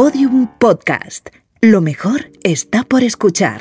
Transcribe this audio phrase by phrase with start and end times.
[0.00, 1.28] Podium Podcast.
[1.60, 3.60] Lo mejor está por escuchar.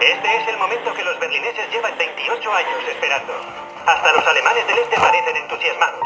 [0.00, 3.32] Este es el momento que los berlineses llevan 28 años esperando.
[3.86, 6.00] Hasta los alemanes del este parecen entusiasmados.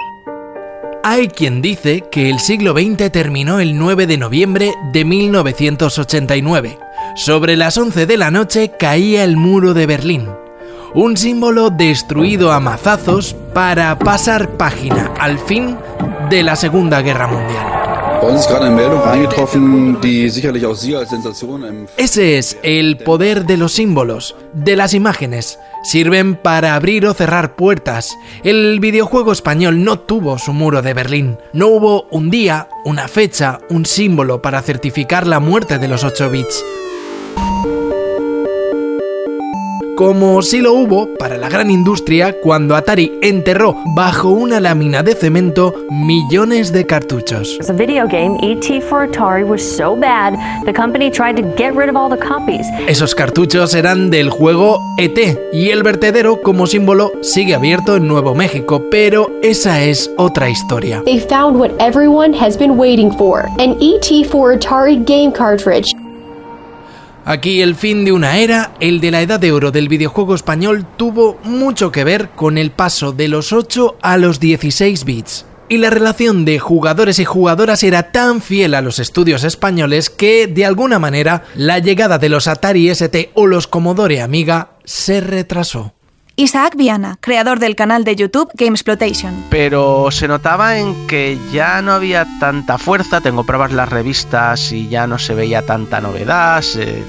[1.04, 6.78] Hay quien dice que el siglo XX terminó el 9 de noviembre de 1989.
[7.16, 10.28] Sobre las 11 de la noche caía el muro de Berlín.
[10.92, 15.78] Un símbolo destruido a mazazos para pasar página al fin
[16.28, 17.81] de la Segunda Guerra Mundial.
[21.96, 25.58] Ese es el poder de los símbolos, de las imágenes.
[25.82, 28.16] Sirven para abrir o cerrar puertas.
[28.44, 31.36] El videojuego español no tuvo su muro de Berlín.
[31.52, 36.30] No hubo un día, una fecha, un símbolo para certificar la muerte de los 8
[36.30, 36.64] bits
[39.96, 45.14] como si lo hubo para la gran industria cuando Atari enterró bajo una lámina de
[45.14, 47.58] cemento millones de cartuchos.
[52.86, 58.34] Esos cartuchos eran del juego ET y el vertedero como símbolo sigue abierto en Nuevo
[58.34, 61.02] México, pero esa es otra historia.
[61.04, 65.92] They found what everyone has been waiting for, an ET for Atari game cartridge.
[67.24, 70.84] Aquí el fin de una era, el de la edad de oro del videojuego español,
[70.96, 75.46] tuvo mucho que ver con el paso de los 8 a los 16 bits.
[75.68, 80.48] Y la relación de jugadores y jugadoras era tan fiel a los estudios españoles que,
[80.48, 85.94] de alguna manera, la llegada de los Atari ST o los Commodore Amiga se retrasó.
[86.36, 89.44] Isaac Viana, creador del canal de YouTube Gamesploitation.
[89.50, 94.88] Pero se notaba en que ya no había tanta fuerza, tengo pruebas las revistas y
[94.88, 96.64] ya no se veía tanta novedad,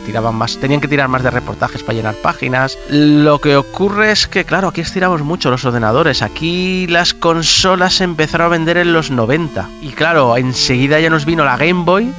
[0.05, 2.77] tiraban más, tenían que tirar más de reportajes para llenar páginas.
[2.89, 8.03] Lo que ocurre es que, claro, aquí estiramos mucho los ordenadores, aquí las consolas se
[8.03, 12.13] empezaron a vender en los 90 y claro, enseguida ya nos vino la Game Boy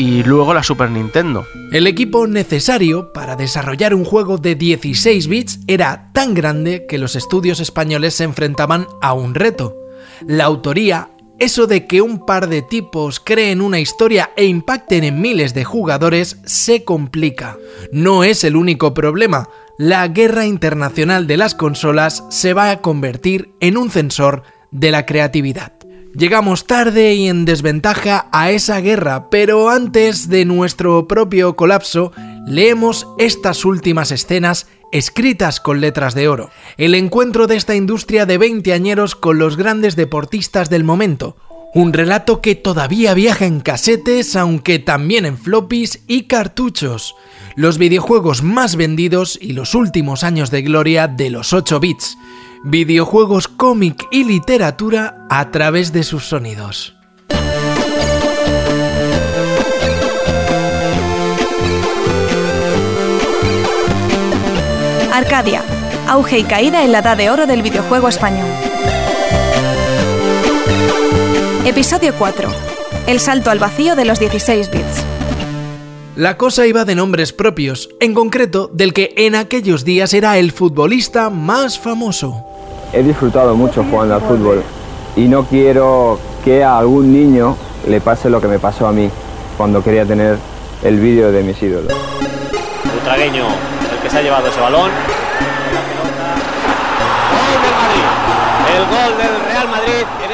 [0.00, 1.46] y luego la Super Nintendo.
[1.72, 7.16] El equipo necesario para desarrollar un juego de 16 bits era tan grande que los
[7.16, 9.76] estudios españoles se enfrentaban a un reto.
[10.26, 15.20] La autoría, eso de que un par de tipos creen una historia e impacten en
[15.20, 17.58] miles de jugadores, se complica.
[17.92, 19.50] No es el único problema.
[19.76, 25.04] La guerra internacional de las consolas se va a convertir en un censor de la
[25.04, 25.79] creatividad.
[26.14, 32.12] Llegamos tarde y en desventaja a esa guerra, pero antes de nuestro propio colapso,
[32.46, 36.50] leemos estas últimas escenas escritas con letras de oro.
[36.76, 41.36] El encuentro de esta industria de 20 añeros con los grandes deportistas del momento.
[41.74, 47.14] Un relato que todavía viaja en casetes, aunque también en floppies y cartuchos.
[47.54, 52.16] Los videojuegos más vendidos y los últimos años de gloria de los 8 bits
[52.62, 56.94] videojuegos, cómic y literatura a través de sus sonidos.
[65.12, 65.62] Arcadia,
[66.06, 68.48] auge y caída en la edad de oro del videojuego español.
[71.64, 72.48] Episodio 4.
[73.06, 75.04] El salto al vacío de los 16 bits.
[76.16, 80.52] La cosa iba de nombres propios, en concreto del que en aquellos días era el
[80.52, 82.49] futbolista más famoso.
[82.92, 84.64] He disfrutado mucho jugando al fútbol
[85.14, 87.56] y no quiero que a algún niño
[87.86, 89.08] le pase lo que me pasó a mí
[89.56, 90.38] cuando quería tener
[90.82, 91.92] el vídeo de mis ídolos.
[91.92, 94.90] El que se ha llevado ese balón.
[98.74, 99.49] El gol del.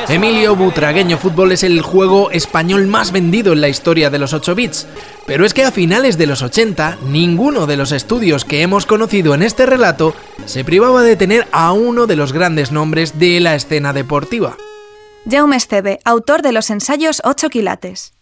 [0.08, 4.54] Emilio Butragueño Fútbol es el juego español más vendido en la historia de los 8
[4.54, 4.86] bits.
[5.26, 9.34] Pero es que a finales de los 80, ninguno de los estudios que hemos conocido
[9.34, 13.56] en este relato se privaba de tener a uno de los grandes nombres de la
[13.56, 14.56] escena deportiva.
[15.28, 18.12] Jaume Esteve, autor de los ensayos 8 quilates.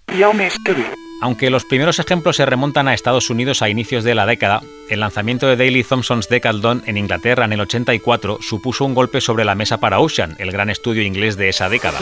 [1.20, 5.00] Aunque los primeros ejemplos se remontan a Estados Unidos a inicios de la década, el
[5.00, 9.54] lanzamiento de Daily Thompson's Decathlon en Inglaterra en el 84 supuso un golpe sobre la
[9.54, 11.98] mesa para Ocean, el gran estudio inglés de esa década.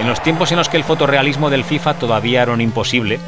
[0.00, 3.20] En los tiempos en los que el fotorrealismo del FIFA todavía era un imposible,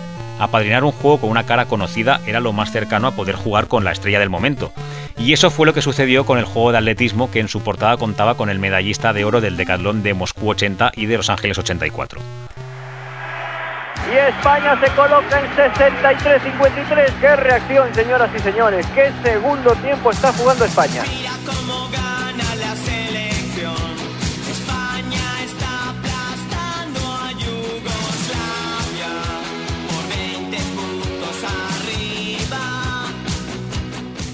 [0.45, 3.85] apadrinar un juego con una cara conocida era lo más cercano a poder jugar con
[3.85, 4.73] la estrella del momento.
[5.19, 7.97] Y eso fue lo que sucedió con el juego de atletismo que en su portada
[7.97, 11.59] contaba con el medallista de oro del Decathlon de Moscú 80 y de Los Ángeles
[11.59, 12.21] 84.
[14.13, 17.13] Y España se coloca en 63-53.
[17.21, 18.87] ¡Qué reacción, señoras y señores!
[18.95, 21.03] ¡Qué segundo tiempo está jugando España!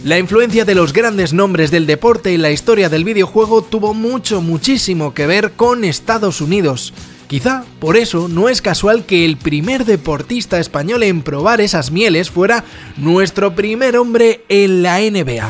[0.09, 4.41] La influencia de los grandes nombres del deporte y la historia del videojuego tuvo mucho,
[4.41, 6.95] muchísimo que ver con Estados Unidos.
[7.27, 12.31] Quizá por eso no es casual que el primer deportista español en probar esas mieles
[12.31, 12.65] fuera
[12.97, 15.47] nuestro primer hombre en la NBA.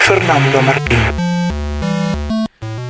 [0.00, 1.27] Fernando Martín.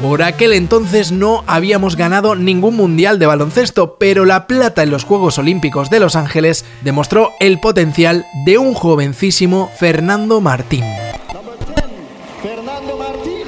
[0.02, 5.02] Por aquel entonces no habíamos ganado ningún mundial de baloncesto, pero la plata en los
[5.02, 10.84] Juegos Olímpicos de Los Ángeles demostró el potencial de un jovencísimo Fernando Martín.
[12.40, 13.42] Fernando Martín.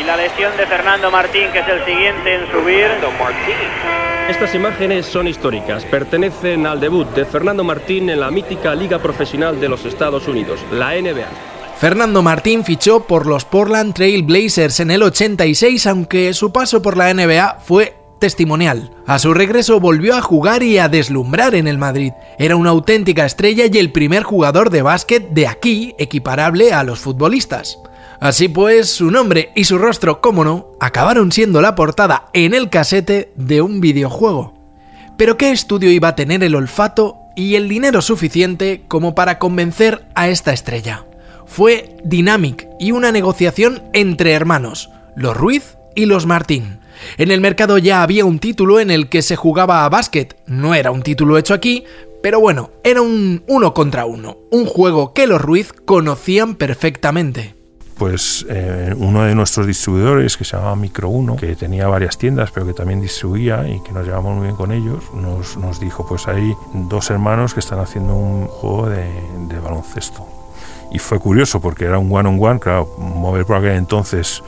[0.00, 2.86] Y la lesión de Fernando Martín, que es el siguiente en subir.
[4.30, 9.60] Estas imágenes son históricas, pertenecen al debut de Fernando Martín en la mítica Liga Profesional
[9.60, 11.59] de los Estados Unidos, la NBA.
[11.80, 16.98] Fernando Martín fichó por los Portland Trail Blazers en el 86, aunque su paso por
[16.98, 18.90] la NBA fue testimonial.
[19.06, 22.12] A su regreso volvió a jugar y a deslumbrar en el Madrid.
[22.38, 26.98] Era una auténtica estrella y el primer jugador de básquet de aquí equiparable a los
[26.98, 27.78] futbolistas.
[28.20, 32.68] Así pues, su nombre y su rostro, como no, acabaron siendo la portada en el
[32.68, 34.52] casete de un videojuego.
[35.16, 40.06] Pero ¿qué estudio iba a tener el olfato y el dinero suficiente como para convencer
[40.14, 41.06] a esta estrella?
[41.50, 46.78] Fue Dynamic y una negociación entre hermanos, los Ruiz y los Martín.
[47.18, 50.74] En el mercado ya había un título en el que se jugaba a básquet, no
[50.74, 51.84] era un título hecho aquí,
[52.22, 57.56] pero bueno, era un uno contra uno, un juego que los Ruiz conocían perfectamente.
[57.98, 62.52] Pues eh, uno de nuestros distribuidores, que se llamaba Micro 1, que tenía varias tiendas,
[62.52, 66.06] pero que también distribuía y que nos llevamos muy bien con ellos, nos, nos dijo,
[66.06, 69.04] pues hay dos hermanos que están haciendo un juego de,
[69.48, 70.39] de baloncesto
[70.90, 74.42] y fue curioso porque era un one on one, claro, mover por aquel entonces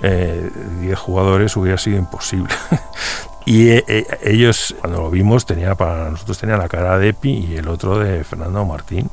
[0.00, 2.54] 10 eh, jugadores hubiera sido imposible.
[3.46, 7.30] y eh, eh, ellos, cuando lo vimos, tenía para nosotros tenía la cara de Epi
[7.30, 9.10] y el otro de Fernando Martín.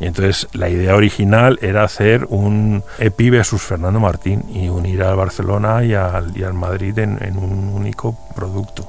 [0.00, 5.16] Y entonces la idea original era hacer un Epi versus Fernando Martín y unir al
[5.16, 8.88] Barcelona y al, y al Madrid en, en un único producto.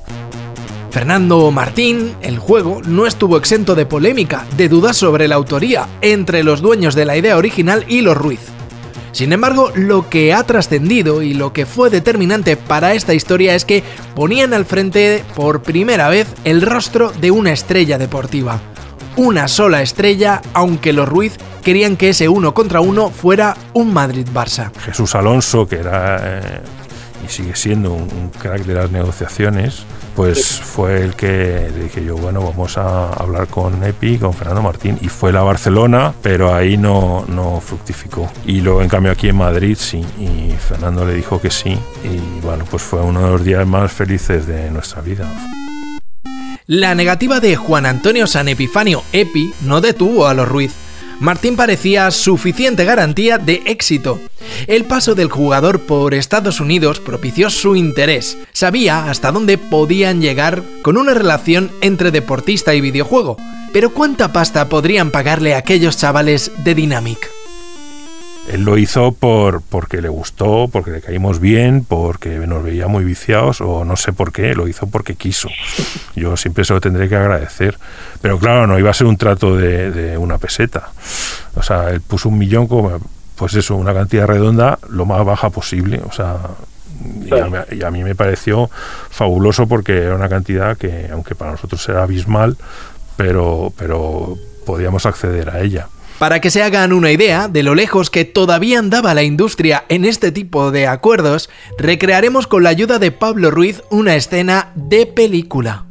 [0.94, 6.44] Fernando Martín, el juego, no estuvo exento de polémica, de dudas sobre la autoría, entre
[6.44, 8.42] los dueños de la idea original y los Ruiz.
[9.12, 13.66] Sin embargo, lo que ha trascendido y lo que fue determinante para esta historia es
[13.66, 13.82] que
[14.14, 18.62] ponían al frente por primera vez el rostro de una estrella deportiva.
[19.16, 24.72] Una sola estrella, aunque los Ruiz querían que ese uno contra uno fuera un Madrid-Barça.
[24.86, 26.62] Jesús Alonso, que era eh,
[27.26, 29.86] y sigue siendo un crack de las negociaciones,
[30.16, 34.98] pues fue el que dije yo, bueno, vamos a hablar con Epi, con Fernando Martín,
[35.02, 38.32] y fue la Barcelona, pero ahí no, no fructificó.
[38.46, 42.42] Y luego, en cambio, aquí en Madrid sí, y Fernando le dijo que sí, y
[42.42, 45.28] bueno, pues fue uno de los días más felices de nuestra vida.
[46.66, 50.74] La negativa de Juan Antonio San Epifanio Epi no detuvo a los Ruiz
[51.24, 54.20] Martín parecía suficiente garantía de éxito.
[54.68, 58.38] El paso del jugador por Estados Unidos propició su interés.
[58.52, 63.38] Sabía hasta dónde podían llegar con una relación entre deportista y videojuego.
[63.72, 67.33] Pero ¿cuánta pasta podrían pagarle aquellos chavales de Dynamic?
[68.52, 73.06] Él lo hizo por, porque le gustó, porque le caímos bien, porque nos veía muy
[73.06, 75.50] viciados o no sé por qué, lo hizo porque quiso.
[76.16, 77.78] Yo siempre se lo tendré que agradecer.
[78.22, 80.90] Pero claro, no iba a ser un trato de, una peseta.
[81.56, 83.00] O sea, él puso un millón como,
[83.36, 86.02] pues eso, una cantidad redonda lo más baja posible.
[86.06, 86.38] O sea,
[87.26, 88.70] y a, y a, mí me pareció
[89.10, 92.58] fabuloso porque era una cantidad que, aunque para nosotros era abismal,
[93.16, 95.88] pero, pero podíamos acceder a ella.
[96.20, 100.06] Para que se hagan una idea de lo lejos que todavía andaba la industria en
[100.06, 105.86] este tipo de acuerdos, recrearemos con la ayuda de Pablo Ruiz una escena de película.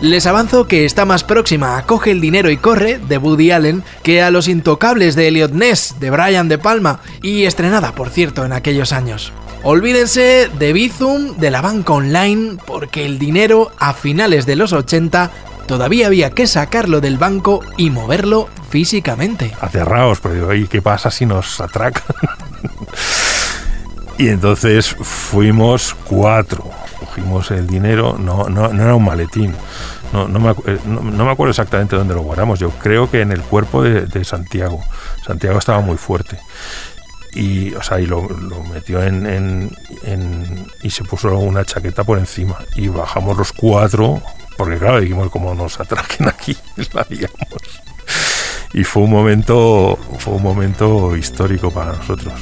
[0.00, 3.84] Les avanzo que está más próxima a Coge el dinero y corre de Woody Allen
[4.02, 8.46] que a Los intocables de Elliot Ness de Brian De Palma y estrenada por cierto
[8.46, 9.30] en aquellos años.
[9.62, 15.30] Olvídense de Bizum, de la banca online, porque el dinero a finales de los 80
[15.70, 19.52] todavía había que sacarlo del banco y moverlo físicamente.
[19.60, 22.02] Aterraos, pero digo, ¿y qué pasa si nos atracan?
[24.18, 26.68] y entonces fuimos cuatro.
[26.98, 29.54] Cogimos el dinero, no, no, era un maletín.
[30.12, 32.58] No, no, me, eh, no, me, acuerdo exactamente dónde lo guardamos.
[32.58, 34.82] Yo creo que en el cuerpo de, Santiago.
[35.24, 36.36] Santiago estaba muy fuerte
[37.32, 38.28] y o sea y lo,
[38.72, 39.70] metió en,
[40.82, 44.20] y se puso una chaqueta por encima y bajamos los cuatro
[44.60, 46.54] porque claro, dijimos, como nos atraquen aquí,
[46.92, 47.80] la digamos.
[48.74, 52.34] Y fue un momento, fue un momento histórico para nosotros.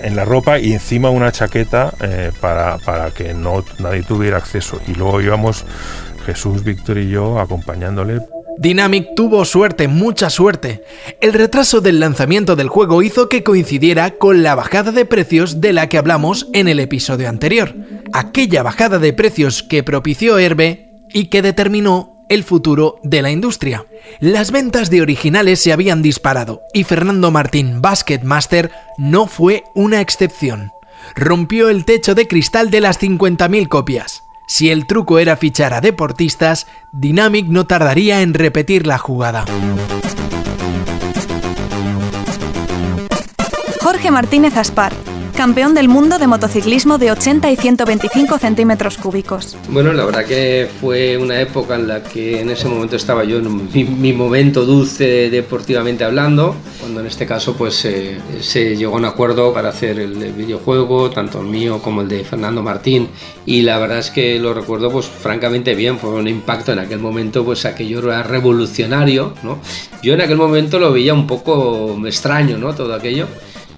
[0.00, 4.80] En la ropa y encima una chaqueta eh, para, para que no nadie tuviera acceso.
[4.86, 5.64] Y luego íbamos
[6.24, 8.20] Jesús, Víctor y yo acompañándole
[8.58, 10.82] Dynamic tuvo suerte, mucha suerte.
[11.20, 15.74] El retraso del lanzamiento del juego hizo que coincidiera con la bajada de precios de
[15.74, 17.74] la que hablamos en el episodio anterior.
[18.14, 20.85] Aquella bajada de precios que propició Herbe
[21.16, 23.86] y que determinó el futuro de la industria.
[24.20, 30.02] Las ventas de originales se habían disparado y Fernando Martín Basket Master no fue una
[30.02, 30.72] excepción.
[31.14, 34.24] Rompió el techo de cristal de las 50.000 copias.
[34.46, 39.46] Si el truco era fichar a deportistas, Dynamic no tardaría en repetir la jugada.
[43.80, 44.92] Jorge Martínez Aspar,
[45.36, 49.54] campeón del mundo de motociclismo de 80 y 125 centímetros cúbicos.
[49.68, 53.36] Bueno, la verdad que fue una época en la que en ese momento estaba yo
[53.36, 58.98] en mi, momento dulce deportivamente hablando, cuando en este caso pues eh, se llegó a
[58.98, 63.08] un acuerdo para hacer el, videojuego, tanto el mío como el de Fernando Martín,
[63.44, 66.98] y la verdad es que lo recuerdo pues francamente bien, fue un impacto en aquel
[66.98, 69.58] momento, pues aquello era revolucionario, ¿no?
[70.02, 72.74] Yo en aquel momento lo veía un poco extraño, ¿no?
[72.74, 73.26] Todo aquello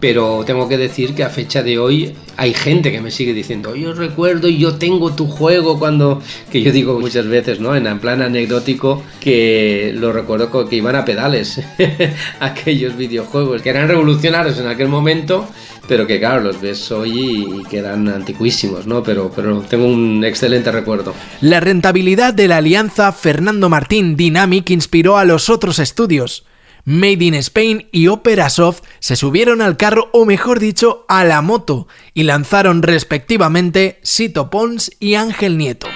[0.01, 3.75] pero tengo que decir que a fecha de hoy hay gente que me sigue diciendo,
[3.75, 7.75] yo recuerdo y yo tengo tu juego cuando, que yo digo muchas veces, ¿no?
[7.75, 11.61] En plan anecdótico, que lo recuerdo que iban a pedales,
[12.41, 15.49] aquellos videojuegos, que eran revolucionarios en aquel momento,
[15.89, 19.03] pero que claro, los ves hoy y quedan antiquísimos, ¿no?
[19.03, 21.15] Pero, pero tengo un excelente recuerdo.
[21.41, 26.45] La rentabilidad de la alianza Fernando Martín Dynamic inspiró a los otros estudios.
[26.85, 31.43] Made in Spain y Opera Soft se subieron al carro o mejor dicho a la
[31.43, 35.89] moto y lanzaron respectivamente Sito Pons y Ángel Nieto.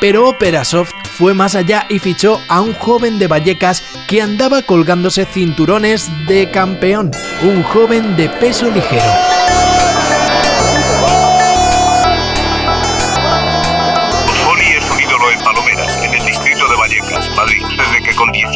[0.00, 4.62] Pero Opera Soft fue más allá y fichó a un joven de Vallecas que andaba
[4.62, 7.10] colgándose cinturones de campeón,
[7.42, 9.10] un joven de peso ligero.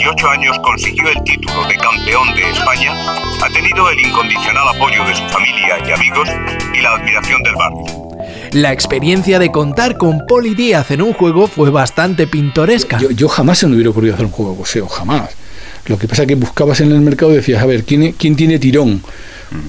[0.04, 2.92] 18 años consiguió el título de campeón de España,
[3.42, 6.28] ha tenido el incondicional apoyo de su familia y amigos
[6.74, 8.10] y la admiración del barrio.
[8.52, 12.98] La experiencia de contar con Poli Díaz en un juego fue bastante pintoresca.
[12.98, 15.30] Yo, jamás se me hubiera ocurrido hacer un juego de boxeo, jamás.
[15.86, 18.36] Lo que pasa es que buscabas en el mercado y decías, a ver, ¿quién, quién
[18.36, 19.02] tiene tirón?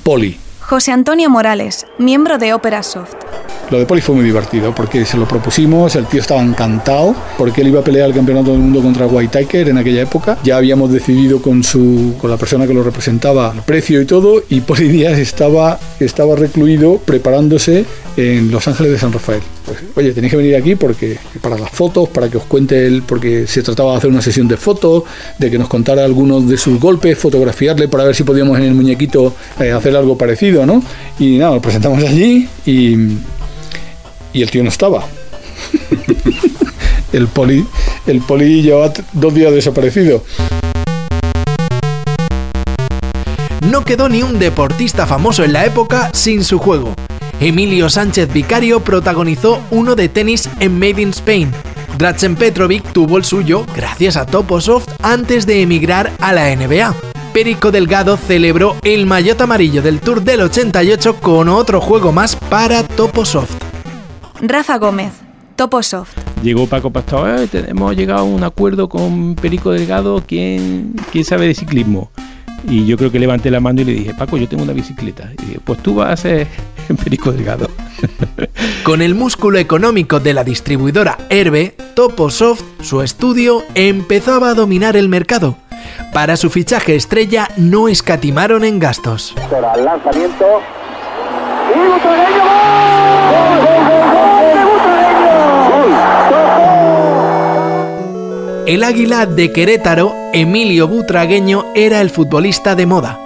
[0.04, 0.38] Poli.
[0.60, 3.14] José Antonio Morales, miembro de Opera Soft.
[3.72, 7.62] Lo de Poli fue muy divertido porque se lo propusimos, el tío estaba encantado porque
[7.62, 10.38] él iba a pelear el campeonato del mundo contra White Tiger en aquella época.
[10.44, 14.44] Ya habíamos decidido con su con la persona que lo representaba el precio y todo
[14.50, 17.86] y Poli Díaz estaba estaba recluido preparándose
[18.18, 19.42] en Los Ángeles de San Rafael.
[19.66, 23.04] Pues, oye, tenéis que venir aquí porque para las fotos, para que os cuente él,
[23.06, 25.04] porque se trataba de hacer una sesión de fotos,
[25.40, 28.74] de que nos contara algunos de sus golpes, fotografiarle para ver si podíamos en el
[28.76, 30.84] muñequito eh, hacer algo parecido, ¿no?
[31.20, 32.96] Y nada, lo presentamos allí y
[34.36, 35.08] y el tío no estaba.
[37.14, 37.66] el poli,
[38.06, 40.24] el poli llevaba dos días desaparecido.
[43.72, 46.94] No quedó ni un deportista famoso en la época sin su juego.
[47.40, 51.52] Emilio Sánchez Vicario protagonizó uno de tenis en Made in Spain.
[51.98, 56.94] Drazen Petrovic tuvo el suyo gracias a Toposoft antes de emigrar a la NBA.
[57.34, 62.84] Perico Delgado celebró el maillot amarillo del Tour del 88 con otro juego más para
[62.84, 63.65] Toposoft.
[64.42, 65.14] Rafa Gómez,
[65.56, 66.18] Toposoft.
[66.44, 71.54] Llegó Paco Pastor, hemos llegado a un acuerdo con Perico Delgado, ¿quién, quién sabe de
[71.56, 72.12] ciclismo?
[72.68, 75.30] Y yo creo que levanté la mano y le dije, Paco, yo tengo una bicicleta.
[75.38, 76.48] Y dije, pues tú vas a ser
[77.04, 77.70] Perico Delgado.
[78.84, 85.10] Con el músculo económico de la distribuidora Herbe, Toposoft, su estudio, empezaba a dominar el
[85.10, 85.58] mercado.
[86.12, 89.36] Para su fichaje estrella no escatimaron en gastos.
[89.84, 90.46] lanzamiento.
[98.66, 103.20] El águila de Querétaro, Emilio Butragueño, era el futbolista de moda.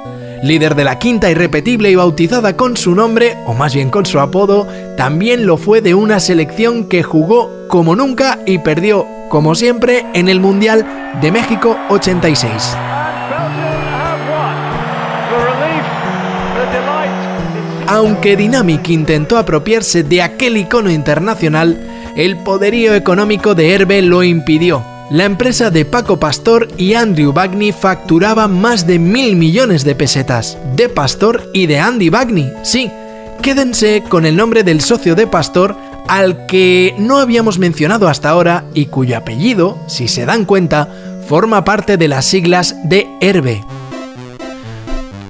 [0.43, 4.19] Líder de la quinta irrepetible y bautizada con su nombre, o más bien con su
[4.19, 10.05] apodo, también lo fue de una selección que jugó como nunca y perdió, como siempre,
[10.13, 10.85] en el Mundial
[11.21, 12.88] de México 86.
[17.89, 21.77] Aunque Dynamic intentó apropiarse de aquel icono internacional,
[22.15, 27.71] el poderío económico de Herbe lo impidió la empresa de Paco Pastor y Andrew Bagney
[27.71, 30.55] facturaba más de mil millones de pesetas.
[30.75, 32.91] De Pastor y de Andy Bagney, sí.
[33.41, 35.75] Quédense con el nombre del socio de Pastor
[36.07, 40.87] al que no habíamos mencionado hasta ahora y cuyo apellido, si se dan cuenta,
[41.27, 43.63] forma parte de las siglas de Herbe.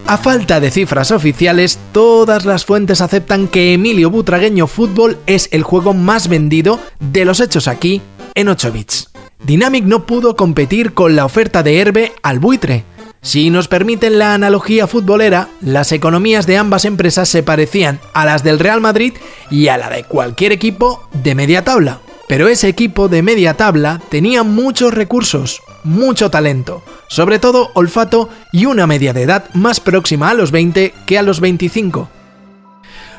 [0.09, 5.61] A falta de cifras oficiales, todas las fuentes aceptan que Emilio Butragueño Fútbol es el
[5.61, 8.01] juego más vendido de los hechos aquí
[8.33, 9.11] en 8 bits.
[9.45, 12.85] Dynamic no pudo competir con la oferta de Herbe al buitre.
[13.21, 18.43] Si nos permiten la analogía futbolera, las economías de ambas empresas se parecían a las
[18.43, 19.13] del Real Madrid
[19.51, 21.99] y a la de cualquier equipo de media tabla.
[22.27, 28.65] Pero ese equipo de media tabla tenía muchos recursos, mucho talento, sobre todo olfato y
[28.65, 32.07] una media de edad más próxima a los 20 que a los 25.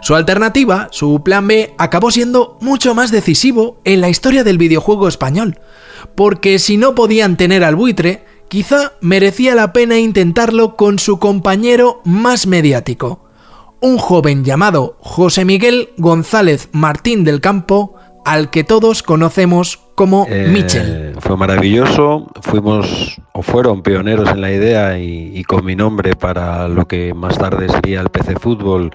[0.00, 5.08] Su alternativa, su plan B, acabó siendo mucho más decisivo en la historia del videojuego
[5.08, 5.58] español,
[6.14, 12.00] porque si no podían tener al buitre, quizá merecía la pena intentarlo con su compañero
[12.04, 13.24] más mediático,
[13.80, 17.96] un joven llamado José Miguel González Martín del Campo,
[18.30, 21.16] al que todos conocemos como Eh, Mitchell.
[21.18, 26.68] Fue maravilloso, fuimos o fueron pioneros en la idea y, y con mi nombre para
[26.68, 28.92] lo que más tarde sería el PC Fútbol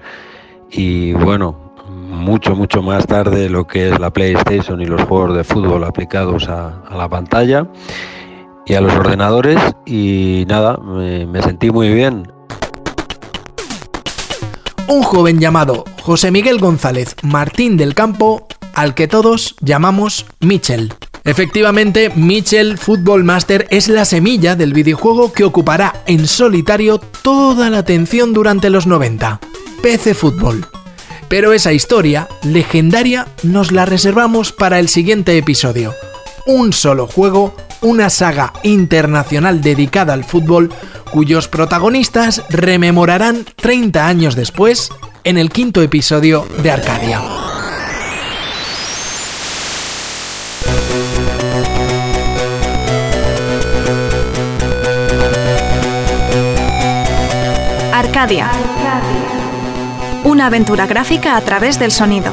[0.70, 1.74] y bueno,
[2.08, 6.48] mucho, mucho más tarde lo que es la PlayStation y los juegos de fútbol aplicados
[6.48, 7.66] a, a la pantalla
[8.64, 12.26] y a los ordenadores y nada, me, me sentí muy bien.
[14.88, 20.92] Un joven llamado José Miguel González Martín del Campo, al que todos llamamos Mitchell.
[21.24, 27.78] Efectivamente, Mitchell Football Master es la semilla del videojuego que ocupará en solitario toda la
[27.78, 29.40] atención durante los 90.
[29.82, 30.66] PC Fútbol.
[31.28, 35.94] Pero esa historia legendaria nos la reservamos para el siguiente episodio.
[36.44, 40.70] Un solo juego, una saga internacional dedicada al fútbol,
[41.10, 44.90] cuyos protagonistas rememorarán 30 años después
[45.24, 47.55] en el quinto episodio de Arcadia.
[60.24, 62.32] Una aventura gráfica a través del sonido.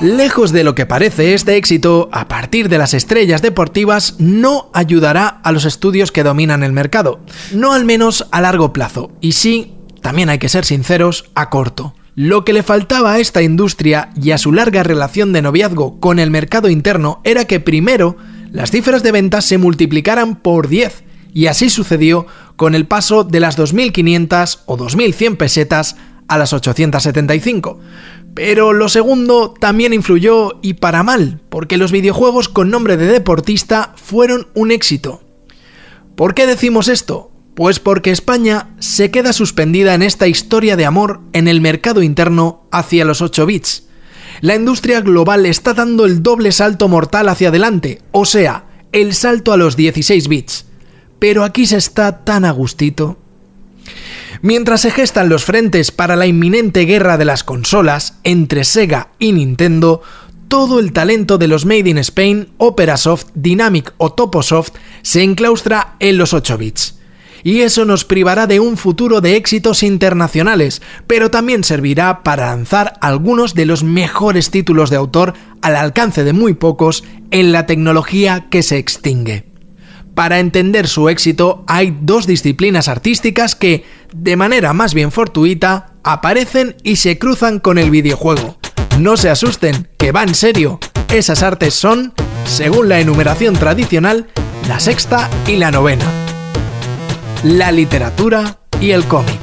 [0.00, 5.28] Lejos de lo que parece, este éxito, a partir de las estrellas deportivas, no ayudará
[5.28, 7.20] a los estudios que dominan el mercado.
[7.52, 9.12] No al menos a largo plazo.
[9.20, 11.94] Y sí, también hay que ser sinceros, a corto.
[12.16, 16.18] Lo que le faltaba a esta industria y a su larga relación de noviazgo con
[16.18, 18.16] el mercado interno era que primero
[18.50, 23.40] las cifras de ventas se multiplicaran por 10, y así sucedió con el paso de
[23.40, 27.78] las 2.500 o 2.100 pesetas a las 875.
[28.34, 33.92] Pero lo segundo también influyó y para mal, porque los videojuegos con nombre de deportista
[33.96, 35.22] fueron un éxito.
[36.14, 37.32] ¿Por qué decimos esto?
[37.54, 42.68] Pues porque España se queda suspendida en esta historia de amor en el mercado interno
[42.70, 43.87] hacia los 8 bits.
[44.40, 49.52] La industria global está dando el doble salto mortal hacia adelante, o sea, el salto
[49.52, 50.66] a los 16 bits.
[51.18, 53.18] Pero aquí se está tan a gustito.
[54.40, 59.32] Mientras se gestan los frentes para la inminente guerra de las consolas entre Sega y
[59.32, 60.02] Nintendo,
[60.46, 64.72] todo el talento de los Made in Spain, Operasoft, Dynamic o Toposoft
[65.02, 66.97] se enclaustra en los 8 bits.
[67.42, 72.94] Y eso nos privará de un futuro de éxitos internacionales, pero también servirá para lanzar
[73.00, 78.46] algunos de los mejores títulos de autor al alcance de muy pocos en la tecnología
[78.50, 79.48] que se extingue.
[80.14, 86.74] Para entender su éxito hay dos disciplinas artísticas que, de manera más bien fortuita, aparecen
[86.82, 88.58] y se cruzan con el videojuego.
[88.98, 90.80] No se asusten, que va en serio.
[91.08, 94.26] Esas artes son, según la enumeración tradicional,
[94.66, 96.27] la sexta y la novena.
[97.44, 99.38] La literatura y el cómic.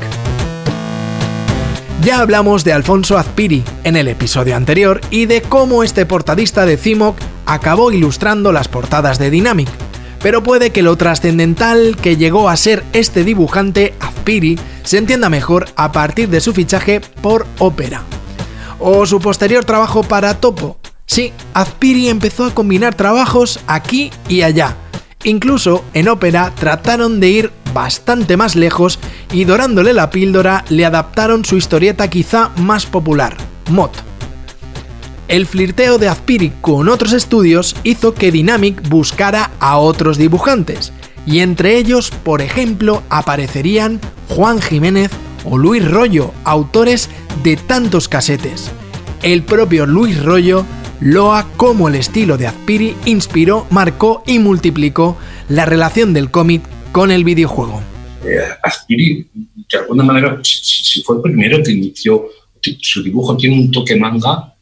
[2.04, 6.76] Ya hablamos de Alfonso Azpiri en el episodio anterior y de cómo este portadista de
[6.76, 9.70] CIMOC acabó ilustrando las portadas de Dynamic,
[10.22, 15.70] pero puede que lo trascendental que llegó a ser este dibujante, Azpiri, se entienda mejor
[15.78, 18.04] a partir de su fichaje por Opera.
[18.78, 20.78] O su posterior trabajo para Topo.
[21.06, 24.76] Sí, Azpiri empezó a combinar trabajos aquí y allá.
[25.24, 29.00] Incluso en Opera trataron de ir bastante más lejos
[29.34, 33.36] y dorándole la píldora le adaptaron su historieta quizá más popular,
[33.70, 33.92] Mot.
[35.28, 40.94] El flirteo de Azpiri con otros estudios hizo que Dynamic buscara a otros dibujantes,
[41.28, 45.12] y entre ellos, por ejemplo, aparecerían Juan Jiménez
[45.44, 47.10] o Luis Rollo, autores
[47.44, 48.72] de tantos casetes.
[49.22, 50.64] El propio Luis Rollo
[51.02, 55.18] loa cómo el estilo de Azpiri inspiró, marcó y multiplicó
[55.50, 56.62] la relación del cómic
[56.96, 57.84] con el videojuego.
[58.24, 59.28] Eh, Azpiri,
[59.70, 62.30] de alguna manera, si, si fue el primero que inició,
[62.80, 64.56] su dibujo tiene un toque manga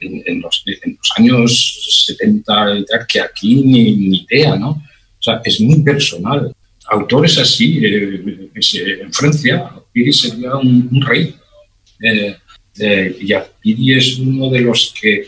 [0.00, 4.70] en, en, los, en, los, años 70 y tal, que aquí ni, ni, idea, ¿no?
[4.70, 6.50] O sea, es muy personal.
[6.86, 8.50] Autores así, eh,
[9.02, 11.36] en Francia, Piri sería un, un rey.
[12.02, 12.34] Eh,
[12.78, 15.26] Eh, y Azpiri es uno de los que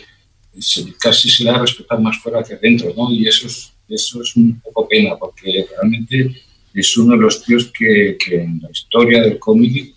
[1.01, 3.11] casi se le ha respetado más fuera que dentro, ¿no?
[3.13, 6.31] Y eso es, eso es un poco pena, porque realmente
[6.75, 9.95] es uno de los tíos que, en la historia del cómic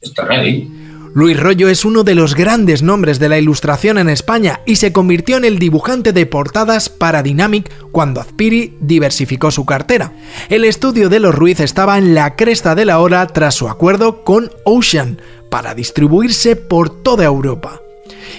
[0.00, 0.68] estará ahí.
[1.14, 4.92] Luis Rollo es uno de los grandes nombres de la ilustración en España y se
[4.92, 10.12] convirtió en el dibujante de portadas para Dynamic cuando Azpiri diversificó su cartera.
[10.50, 14.24] El estudio de los Ruiz estaba en la cresta de la hora tras su acuerdo
[14.24, 15.18] con Ocean
[15.50, 17.80] para distribuirse por toda Europa.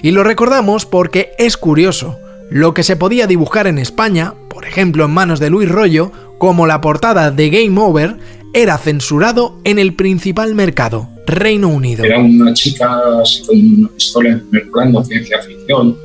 [0.03, 5.05] Y lo recordamos porque es curioso, lo que se podía dibujar en España, por ejemplo
[5.05, 8.17] en manos de Luis Rollo, como la portada de Game Over,
[8.53, 12.03] era censurado en el principal mercado, Reino Unido.
[12.03, 15.97] Era una chica así con una pistola en ciencia ficción,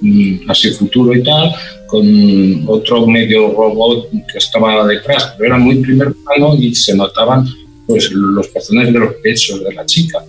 [0.00, 1.52] mm, así futuro y tal,
[1.86, 7.46] con otro medio robot que estaba detrás, pero era muy primer plano y se notaban
[7.86, 10.22] pues los pezones de los pechos de la chica.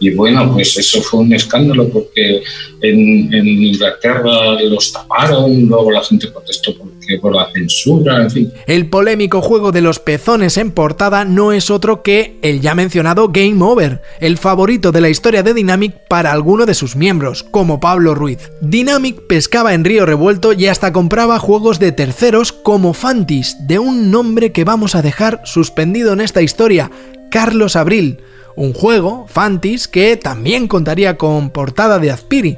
[0.00, 2.42] Y bueno, pues eso fue un escándalo porque
[2.80, 8.52] en, Inglaterra los taparon, luego la gente protestó porque, por la censura, en fin.
[8.66, 13.28] El polémico juego de los pezones en portada no es otro que el ya mencionado
[13.28, 17.80] Game Over, el favorito de la historia de Dynamic para alguno de sus miembros, como
[17.80, 18.50] Pablo Ruiz.
[18.60, 24.10] Dynamic pescaba en río revuelto y hasta compraba juegos de terceros como Fantis, de un
[24.10, 26.90] nombre que vamos a dejar suspendido en esta historia,
[27.30, 28.18] Carlos Abril
[28.58, 32.56] un juego, Fantis, que también contaría con portada de Azpiri.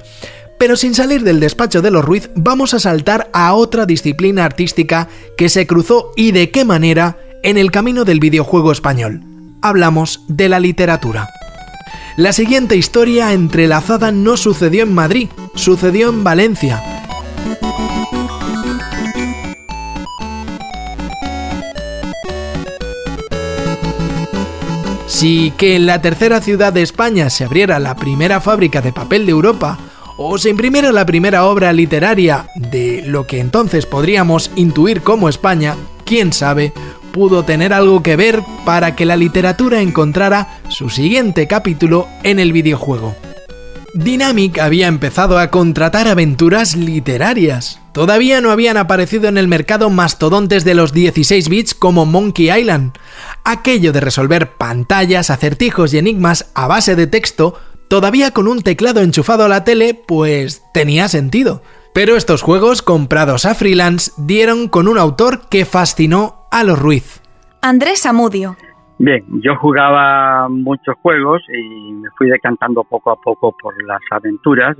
[0.58, 5.08] Pero sin salir del despacho de los Ruiz, vamos a saltar a otra disciplina artística
[5.36, 9.22] que se cruzó y de qué manera en el camino del videojuego español.
[9.60, 11.28] Hablamos de la literatura.
[12.16, 16.99] La siguiente historia entrelazada no sucedió en Madrid, sucedió en Valencia,
[25.20, 29.26] Si que en la tercera ciudad de España se abriera la primera fábrica de papel
[29.26, 29.78] de Europa,
[30.16, 35.76] o se imprimiera la primera obra literaria de lo que entonces podríamos intuir como España,
[36.06, 36.72] quién sabe,
[37.12, 42.54] pudo tener algo que ver para que la literatura encontrara su siguiente capítulo en el
[42.54, 43.14] videojuego.
[43.94, 47.80] Dynamic había empezado a contratar aventuras literarias.
[47.92, 52.92] Todavía no habían aparecido en el mercado mastodontes de los 16 bits como Monkey Island.
[53.44, 59.00] Aquello de resolver pantallas, acertijos y enigmas a base de texto, todavía con un teclado
[59.00, 61.62] enchufado a la tele, pues tenía sentido.
[61.92, 67.20] Pero estos juegos comprados a freelance dieron con un autor que fascinó a los Ruiz.
[67.60, 68.56] Andrés Amudio.
[69.02, 74.76] Bien, yo jugaba muchos juegos y me fui decantando poco a poco por las aventuras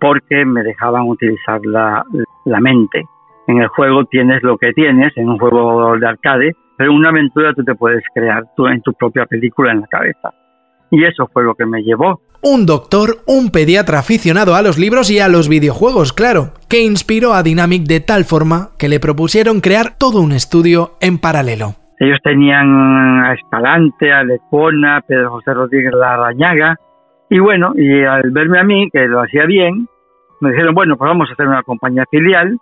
[0.00, 2.02] porque me dejaban utilizar la,
[2.46, 3.04] mente.
[3.46, 7.10] En el juego tienes lo que tienes, en un juego de arcade, pero en una
[7.10, 10.32] aventura tú te puedes crear en tu propia película en la cabeza.
[10.90, 12.22] Y eso fue lo que me llevó.
[12.40, 17.34] Un doctor, un pediatra aficionado a los libros y a los videojuegos, claro, que inspiró
[17.34, 21.77] a Dynamic de tal forma que le propusieron crear todo un estudio en paralelo.
[22.00, 26.76] Ellos tenían a Escalante, a Lecona, Pedro José Rodríguez Larrañaga,
[27.30, 29.88] y bueno, y al verme a mí, que lo hacía bien,
[30.40, 32.58] me dijeron, bueno, pues vamos a hacer una compañía filial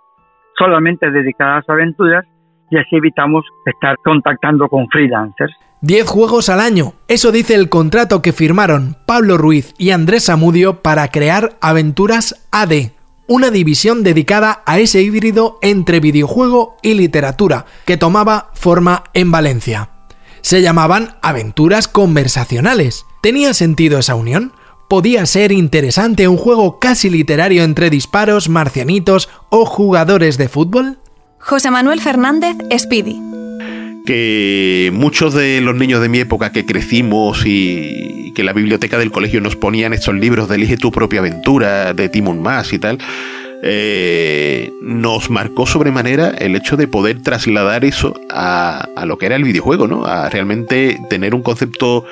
[0.59, 2.25] solamente dedicada a las aventuras
[2.71, 5.53] y así evitamos estar contactando con freelancers.
[5.83, 10.83] 10 juegos al año, eso dice el contrato que firmaron Pablo Ruiz y Andrés Amudio
[10.83, 12.96] para crear Aventuras AD,
[13.27, 19.91] una división dedicada a ese híbrido entre videojuego y literatura, que tomaba forma en Valencia.
[20.43, 23.05] Se llamaban Aventuras Conversacionales.
[23.21, 24.53] ¿Tenía sentido esa unión?
[24.89, 30.99] ¿Podía ser interesante un juego casi literario entre disparos, marcianitos o jugadores de fútbol?
[31.41, 33.36] José Manuel Fernández, Speedy.
[34.07, 39.11] Que muchos de los niños de mi época que crecimos y que la biblioteca del
[39.11, 42.99] colegio nos ponían estos libros de Elige tu propia aventura, de Timon Más y tal,
[43.63, 49.45] eh, nos marcó sobremanera el hecho de poder trasladar eso a, lo que era el
[49.45, 50.05] videojuego, ¿no?
[50.05, 52.05] A realmente tener un concepto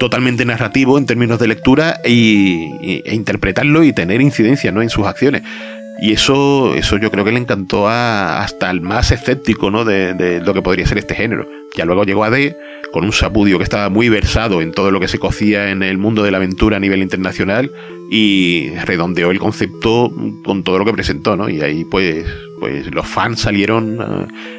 [0.00, 4.82] totalmente narrativo en términos de lectura y, e interpretarlo y tener incidencia ¿no?
[4.82, 5.42] en sus acciones.
[6.00, 9.84] Y eso, eso yo creo que le encantó a, hasta el más escéptico ¿no?
[9.84, 11.46] de, de, lo que podría ser este género.
[11.76, 12.56] Ya luego llegó a D
[12.90, 15.98] con un Sapudio que estaba muy versado en todo lo que se cocía en el
[15.98, 17.70] mundo de la aventura a nivel internacional
[18.12, 20.12] y redondeó el concepto
[20.44, 21.48] con todo lo que presentó, ¿no?
[21.48, 22.26] Y ahí pues,
[22.58, 24.00] pues los fans salieron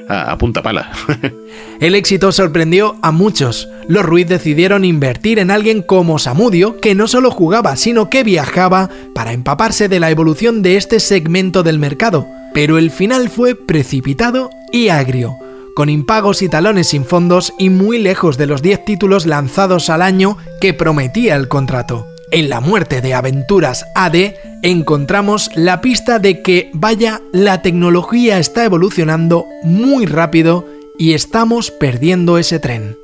[0.08, 0.90] a, a punta pala.
[1.82, 3.68] el éxito sorprendió a muchos.
[3.90, 8.90] Los Ruiz decidieron invertir en alguien como Samudio, que no solo jugaba, sino que viajaba
[9.14, 12.26] para empaparse de la evolución de este segmento del mercado.
[12.54, 15.36] Pero el final fue precipitado y agrio
[15.74, 20.02] con impagos y talones sin fondos y muy lejos de los 10 títulos lanzados al
[20.02, 22.11] año que prometía el contrato.
[22.34, 24.16] En la muerte de Aventuras AD
[24.64, 30.66] encontramos la pista de que, vaya, la tecnología está evolucionando muy rápido
[30.98, 32.96] y estamos perdiendo ese tren.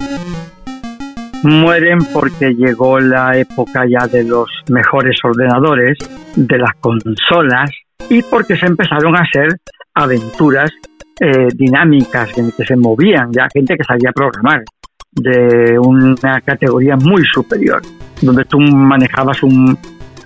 [1.44, 5.98] Mueren porque llegó la época ya de los mejores ordenadores,
[6.38, 7.70] de las consolas
[8.10, 9.60] y porque se empezaron a hacer
[9.94, 10.72] aventuras
[11.20, 14.64] eh, dinámicas en que se movían ya gente que sabía programar
[15.12, 17.82] de una categoría muy superior,
[18.22, 19.78] donde tú manejabas un,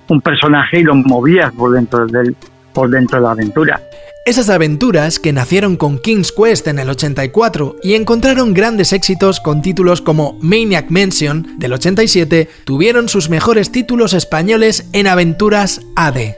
[0.08, 2.36] un personaje y lo movías por dentro, del,
[2.72, 3.80] por dentro de la aventura.
[4.24, 9.62] Esas aventuras que nacieron con King's Quest en el 84 y encontraron grandes éxitos con
[9.62, 16.36] títulos como Maniac Mansion del 87, tuvieron sus mejores títulos españoles en Aventuras AD.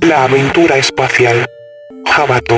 [0.00, 1.46] La aventura espacial.
[2.06, 2.56] Jabato.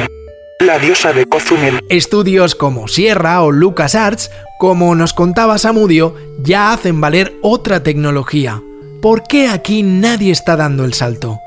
[0.60, 1.80] La diosa de Cozumel.
[1.88, 8.62] Estudios como Sierra o LucasArts, como nos contaba Samudio, ya hacen valer otra tecnología.
[9.02, 11.40] ¿Por qué aquí nadie está dando el salto?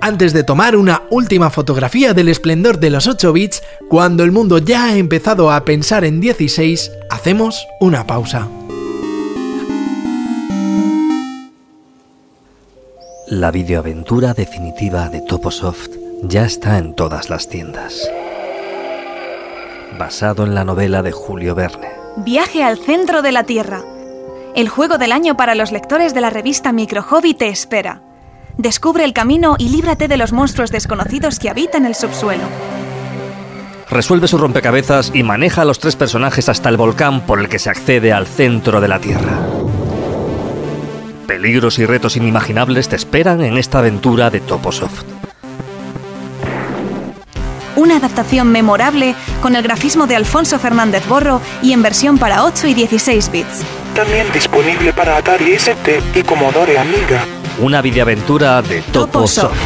[0.00, 4.58] Antes de tomar una última fotografía del esplendor de los 8 bits, cuando el mundo
[4.58, 8.48] ya ha empezado a pensar en 16, hacemos una pausa.
[13.26, 15.90] La videoaventura definitiva de Toposoft
[16.22, 18.10] ya está en todas las tiendas.
[20.00, 21.90] Basado en la novela de Julio Verne.
[22.16, 23.82] Viaje al centro de la Tierra.
[24.56, 28.00] El juego del año para los lectores de la revista Micro Hobby te espera.
[28.56, 32.44] Descubre el camino y líbrate de los monstruos desconocidos que habitan el subsuelo.
[33.90, 37.58] Resuelve su rompecabezas y maneja a los tres personajes hasta el volcán por el que
[37.58, 39.38] se accede al centro de la Tierra.
[41.26, 45.19] Peligros y retos inimaginables te esperan en esta aventura de Toposoft.
[47.80, 52.66] Una adaptación memorable con el grafismo de Alfonso Fernández Borro y en versión para 8
[52.66, 53.62] y 16 bits.
[53.94, 57.24] También disponible para Atari ST y Commodore Amiga.
[57.58, 59.56] Una videoaventura de Toposoft.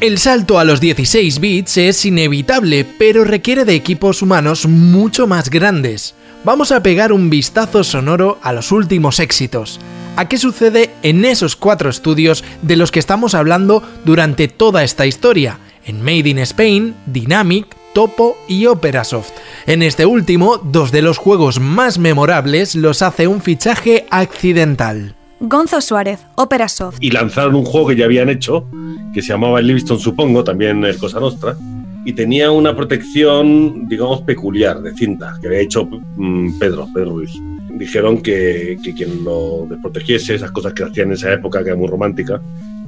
[0.00, 5.50] El salto a los 16 bits es inevitable, pero requiere de equipos humanos mucho más
[5.50, 6.14] grandes.
[6.44, 9.80] Vamos a pegar un vistazo sonoro a los últimos éxitos.
[10.16, 15.06] ¿A qué sucede en esos cuatro estudios de los que estamos hablando durante toda esta
[15.06, 15.58] historia?
[15.84, 19.32] En Made in Spain, Dynamic, Topo y Operasoft.
[19.66, 25.16] En este último, dos de los juegos más memorables los hace un fichaje accidental.
[25.40, 26.98] Gonzo Suárez, Operasoft.
[27.00, 28.68] Y lanzaron un juego que ya habían hecho,
[29.12, 31.56] que se llamaba el Livingston, supongo, también el Cosa Nostra,
[32.04, 37.32] y tenía una protección, digamos, peculiar de cinta que había hecho mm, Pedro, Pedro Ruiz.
[37.74, 41.76] Dijeron que, que quien lo desprotegiese, esas cosas que hacían en esa época, que era
[41.76, 42.40] muy romántica,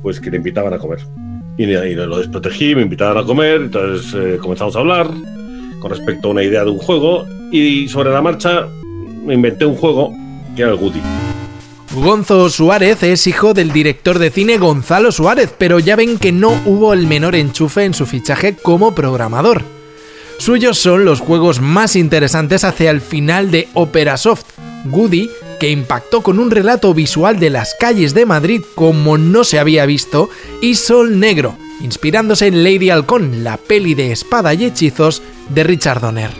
[0.02, 1.00] pues que le invitaban a comer.
[1.58, 5.10] Y, y lo desprotegí, me invitaban a comer, entonces eh, comenzamos a hablar
[5.80, 8.66] con respecto a una idea de un juego y sobre la marcha
[9.24, 10.12] me inventé un juego
[10.54, 11.00] que era el Goody.
[11.94, 16.50] Gonzo Suárez es hijo del director de cine Gonzalo Suárez, pero ya ven que no
[16.66, 19.62] hubo el menor enchufe en su fichaje como programador.
[20.38, 24.44] Suyos son los juegos más interesantes hacia el final de Operasoft,
[24.90, 29.58] Goody, que impactó con un relato visual de las calles de Madrid como no se
[29.58, 35.22] había visto, y Sol Negro, inspirándose en Lady Halcón, la peli de espada y hechizos
[35.50, 36.30] de Richard Donner.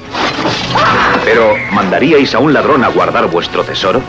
[1.25, 4.01] Pero, ¿mandaríais a un ladrón a guardar vuestro tesoro?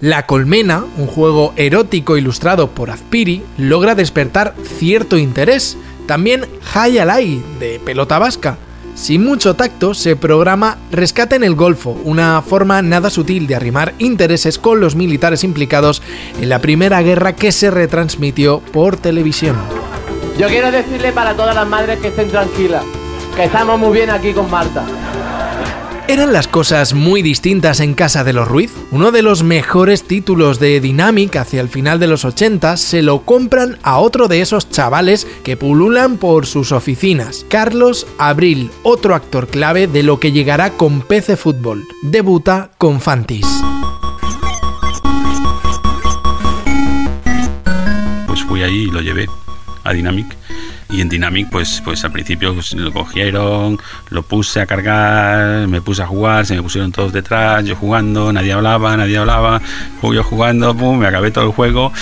[0.00, 5.76] La Colmena, un juego erótico ilustrado por Azpiri, logra despertar cierto interés.
[6.06, 8.58] También High Alai, de pelota vasca.
[8.98, 13.94] Sin mucho tacto, se programa Rescate en el Golfo, una forma nada sutil de arrimar
[13.98, 16.02] intereses con los militares implicados
[16.40, 19.56] en la primera guerra que se retransmitió por televisión.
[20.36, 22.82] Yo quiero decirle para todas las madres que estén tranquilas,
[23.36, 24.84] que estamos muy bien aquí con Marta.
[26.08, 28.72] ¿Eran las cosas muy distintas en casa de los Ruiz?
[28.92, 33.26] Uno de los mejores títulos de Dynamic hacia el final de los 80 se lo
[33.26, 39.48] compran a otro de esos chavales que pululan por sus oficinas, Carlos Abril, otro actor
[39.48, 41.84] clave de lo que llegará con PC Fútbol.
[42.00, 43.46] Debuta con Fantis.
[48.26, 49.28] Pues fui ahí y lo llevé
[49.84, 50.34] a Dynamic
[50.90, 53.78] y en Dynamic pues pues al principio pues, lo cogieron
[54.10, 58.32] lo puse a cargar me puse a jugar se me pusieron todos detrás yo jugando
[58.32, 59.60] nadie hablaba nadie hablaba
[60.02, 61.92] yo jugando pum, me acabé todo el juego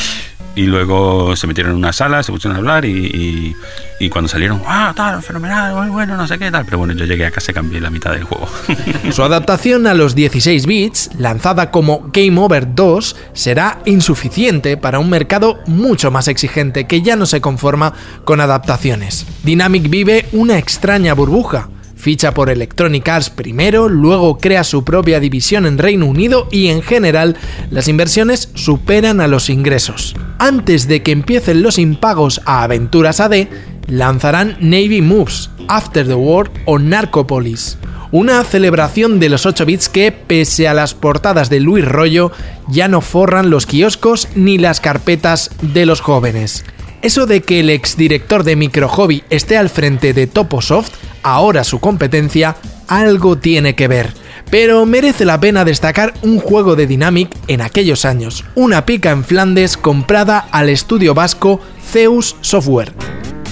[0.57, 3.55] y luego se metieron en una sala, se pusieron a hablar y,
[4.01, 6.65] y, cuando salieron, ¡ah, tal, fenomenal, muy bueno, no sé qué tal!
[6.65, 8.49] Pero bueno, yo llegué a casa y cambié la mitad del juego.
[9.13, 15.11] Su adaptación a los 16 bits, lanzada como Game Over 2, será insuficiente para un
[15.11, 17.93] mercado mucho más exigente que ya no se conforma
[18.25, 19.27] con adaptaciones.
[19.45, 21.69] Dynamic vive una extraña burbuja
[22.07, 26.81] Ficha por Electronic Arts primero, luego crea su propia división en Reino Unido y en
[26.81, 27.37] general
[27.73, 30.15] las inversiones superan a los ingresos.
[30.39, 33.49] Antes de que empiecen los impagos a Aventuras AD,
[33.89, 37.77] lanzarán Navy Moves, After the War o Narcopolis.
[38.13, 42.31] Una celebración de los 8 bits que, pese a las portadas de Luis Rollo,
[42.69, 46.65] ya no forran los kioscos ni las carpetas de los jóvenes.
[47.03, 51.79] Eso de que el exdirector de Micro Hobby esté al frente de Toposoft, ahora su
[51.79, 52.57] competencia,
[52.89, 54.13] algo tiene que ver.
[54.51, 59.25] Pero merece la pena destacar un juego de Dynamic en aquellos años, una pica en
[59.25, 62.93] Flandes comprada al estudio vasco Zeus Software.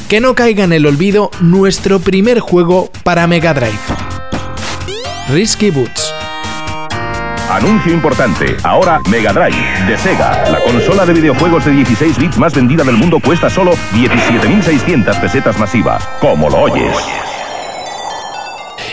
[0.09, 3.73] Que no caiga en el olvido nuestro primer juego para Mega Drive.
[5.29, 6.14] Risky Boots.
[7.51, 8.57] Anuncio importante.
[8.63, 10.51] Ahora Mega Drive de Sega.
[10.51, 15.59] La consola de videojuegos de 16 bits más vendida del mundo cuesta solo 17.600 pesetas
[15.59, 15.99] masiva.
[16.21, 16.97] Como lo oyes.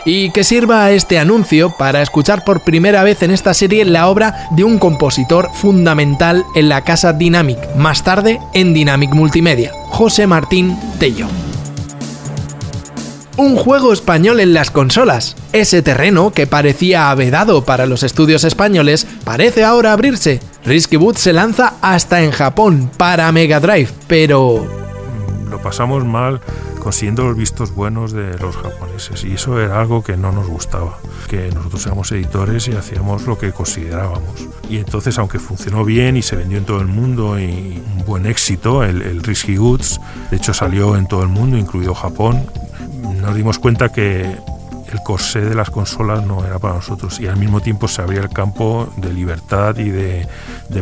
[0.04, 4.48] Y que sirva este anuncio para escuchar por primera vez en esta serie la obra
[4.52, 10.76] de un compositor fundamental en la casa Dynamic, más tarde en Dynamic Multimedia, José Martín
[11.00, 11.28] Tello
[13.38, 15.36] un juego español en las consolas.
[15.54, 20.40] Ese terreno, que parecía avedado para los estudios españoles, parece ahora abrirse.
[20.66, 24.66] Risky Boot se lanza hasta en Japón para Mega Drive, pero...
[25.50, 26.40] Lo pasamos mal
[26.82, 30.98] consiguiendo los vistos buenos de los japoneses y eso era algo que no nos gustaba,
[31.30, 34.48] que nosotros éramos editores y hacíamos lo que considerábamos.
[34.70, 38.26] Y entonces, aunque funcionó bien y se vendió en todo el mundo y un buen
[38.26, 42.48] éxito, el, Risky Goods, de hecho salió en todo el mundo, incluido Japón,
[43.22, 44.36] nos dimos cuenta que
[44.92, 48.22] el corsé de las consolas no era para nosotros y al mismo tiempo se abría
[48.22, 50.28] el campo de libertad y de,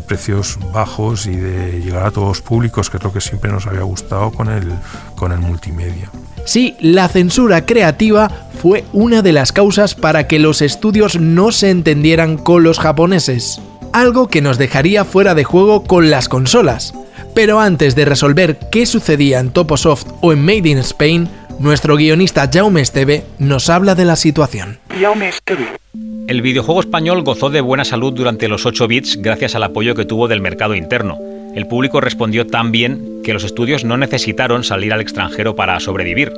[0.07, 3.67] precios bajos y de llegar a todos los públicos, que es lo que siempre nos
[3.67, 4.71] había gustado con el,
[5.15, 6.09] con el multimedia.
[6.45, 11.69] Sí, la censura creativa fue una de las causas para que los estudios no se
[11.69, 13.61] entendieran con los japoneses,
[13.93, 16.93] algo que nos dejaría fuera de juego con las consolas.
[17.35, 22.49] Pero antes de resolver qué sucedía en Toposoft o en Made in Spain, nuestro guionista
[22.51, 24.79] Jaume Esteve nos habla de la situación.
[26.27, 30.05] El videojuego español gozó de buena salud durante los 8 bits gracias al apoyo que
[30.05, 31.17] tuvo del mercado interno.
[31.55, 36.31] El público respondió tan bien que los estudios no necesitaron salir al extranjero para sobrevivir.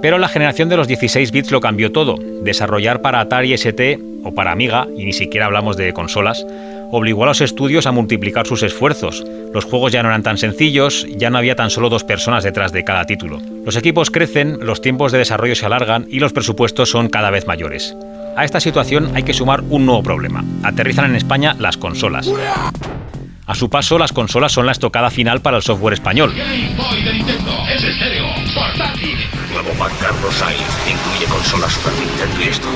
[0.00, 2.16] Pero la generación de los 16 bits lo cambió todo.
[2.42, 6.46] Desarrollar para Atari ST o para Amiga, y ni siquiera hablamos de consolas,
[6.90, 9.24] obligó a los estudios a multiplicar sus esfuerzos.
[9.52, 12.72] Los juegos ya no eran tan sencillos, ya no había tan solo dos personas detrás
[12.72, 13.40] de cada título.
[13.64, 17.46] Los equipos crecen, los tiempos de desarrollo se alargan y los presupuestos son cada vez
[17.46, 17.96] mayores.
[18.36, 20.44] A esta situación hay que sumar un nuevo problema.
[20.62, 22.30] Aterrizan en España las consolas.
[23.46, 26.34] A su paso, las consolas son la estocada final para el software español.
[29.62, 32.68] Nuevo Carlos Sainz incluye consolas Super Nintendo y esto.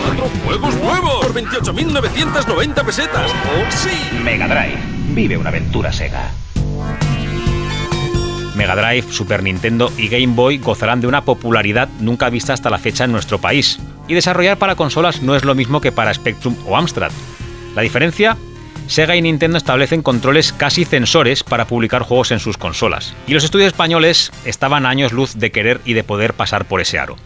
[0.45, 1.27] juegos nuevos!
[1.27, 3.31] ¡Por 28.990 pesetas!
[3.31, 3.90] ¡Oh, sí!
[4.25, 4.79] Mega Drive.
[5.11, 6.33] Vive una aventura Sega.
[8.57, 12.79] Mega Drive, Super Nintendo y Game Boy gozarán de una popularidad nunca vista hasta la
[12.79, 13.79] fecha en nuestro país.
[14.09, 17.12] Y desarrollar para consolas no es lo mismo que para Spectrum o Amstrad.
[17.77, 18.37] La diferencia
[18.92, 23.42] Sega y Nintendo establecen controles casi censores para publicar juegos en sus consolas, y los
[23.42, 27.16] estudios españoles estaban a años luz de querer y de poder pasar por ese aro.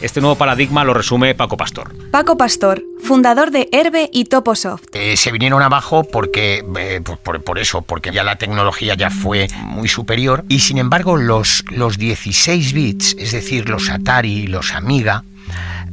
[0.00, 1.92] Este nuevo paradigma lo resume Paco Pastor.
[2.12, 4.84] Paco Pastor, fundador de Herbe y Toposoft.
[4.92, 9.88] Eh, se vinieron abajo porque, eh, por, eso, porque ya la tecnología ya fue muy
[9.88, 15.24] superior y sin embargo los, los 16 bits, es decir, los Atari y los Amiga,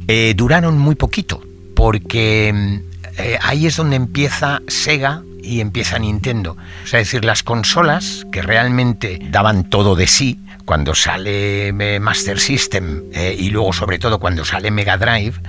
[0.06, 1.42] eh, duraron muy poquito
[1.74, 6.56] porque mm, eh, ahí es donde empieza Sega y empieza Nintendo.
[6.84, 13.04] es decir, las consolas que realmente daban todo de sí, cuando sale eh, Master System
[13.12, 15.40] eh, y luego sobre todo cuando sale Mega Drive,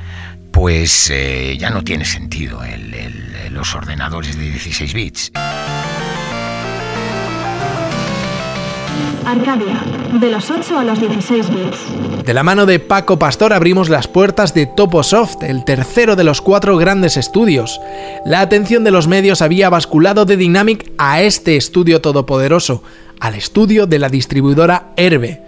[0.51, 1.13] pues
[1.59, 2.61] ya no tiene sentido
[3.51, 5.31] los ordenadores de 16 bits.
[9.27, 9.83] Arcadia,
[10.21, 12.25] de los 8 a los 16 bits.
[12.25, 16.41] De la mano de Paco Pastor abrimos las puertas de Toposoft, el tercero de los
[16.41, 17.81] cuatro grandes estudios.
[18.25, 22.83] La atención de los medios había basculado de Dynamic a este estudio todopoderoso,
[23.19, 25.41] al estudio de la distribuidora Herbe.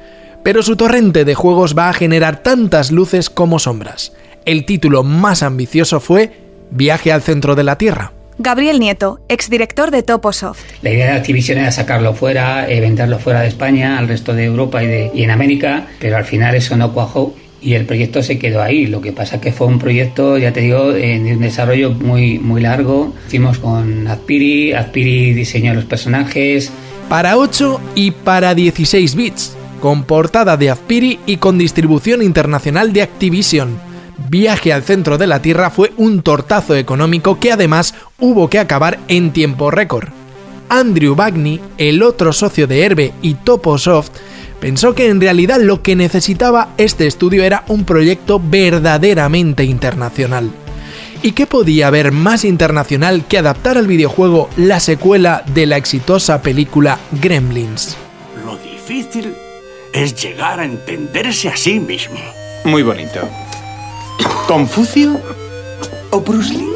[0.43, 4.11] Pero su torrente de juegos va a generar tantas luces como sombras.
[4.43, 6.33] El título más ambicioso fue
[6.69, 8.11] Viaje al centro de la Tierra.
[8.41, 10.61] Gabriel Nieto, exdirector de Toposoft.
[10.81, 14.45] La idea de Activision era sacarlo fuera, eh, venderlo fuera de España, al resto de
[14.45, 18.23] Europa y, de, y en América, pero al final eso no cuajó y el proyecto
[18.23, 18.87] se quedó ahí.
[18.87, 22.39] Lo que pasa es que fue un proyecto, ya te digo, en un desarrollo muy,
[22.39, 23.13] muy largo.
[23.27, 26.71] Hicimos con Azpiri, Azpiri diseñó los personajes.
[27.09, 33.01] Para 8 y para 16 bits, con portada de Azpiri y con distribución internacional de
[33.01, 33.88] Activision
[34.29, 38.99] Viaje al centro de la Tierra fue un tortazo económico que además hubo que acabar
[39.07, 40.09] en tiempo récord.
[40.69, 44.11] Andrew Bagney, el otro socio de Herbe y Toposoft,
[44.59, 50.51] pensó que en realidad lo que necesitaba este estudio era un proyecto verdaderamente internacional.
[51.23, 56.43] ¿Y qué podía haber más internacional que adaptar al videojuego la secuela de la exitosa
[56.43, 57.97] película Gremlins?
[58.45, 59.33] Lo difícil
[59.91, 62.19] es llegar a entenderse a sí mismo.
[62.63, 63.27] Muy bonito.
[64.47, 65.19] ¿Confucio
[66.11, 66.67] o Bruce Lee?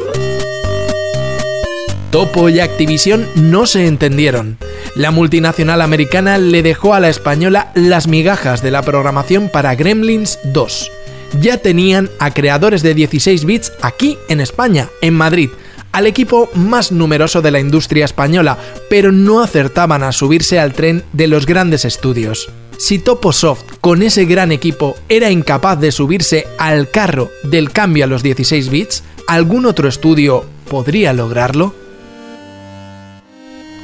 [2.10, 4.56] Topo y Activision no se entendieron.
[4.94, 10.38] La multinacional americana le dejó a la española las migajas de la programación para Gremlins
[10.44, 10.92] 2.
[11.40, 15.50] Ya tenían a creadores de 16 bits aquí en España, en Madrid,
[15.90, 21.02] al equipo más numeroso de la industria española, pero no acertaban a subirse al tren
[21.12, 22.48] de los grandes estudios.
[22.76, 28.08] Si Toposoft, con ese gran equipo, era incapaz de subirse al carro del cambio a
[28.08, 31.74] los 16 bits, ¿algún otro estudio podría lograrlo?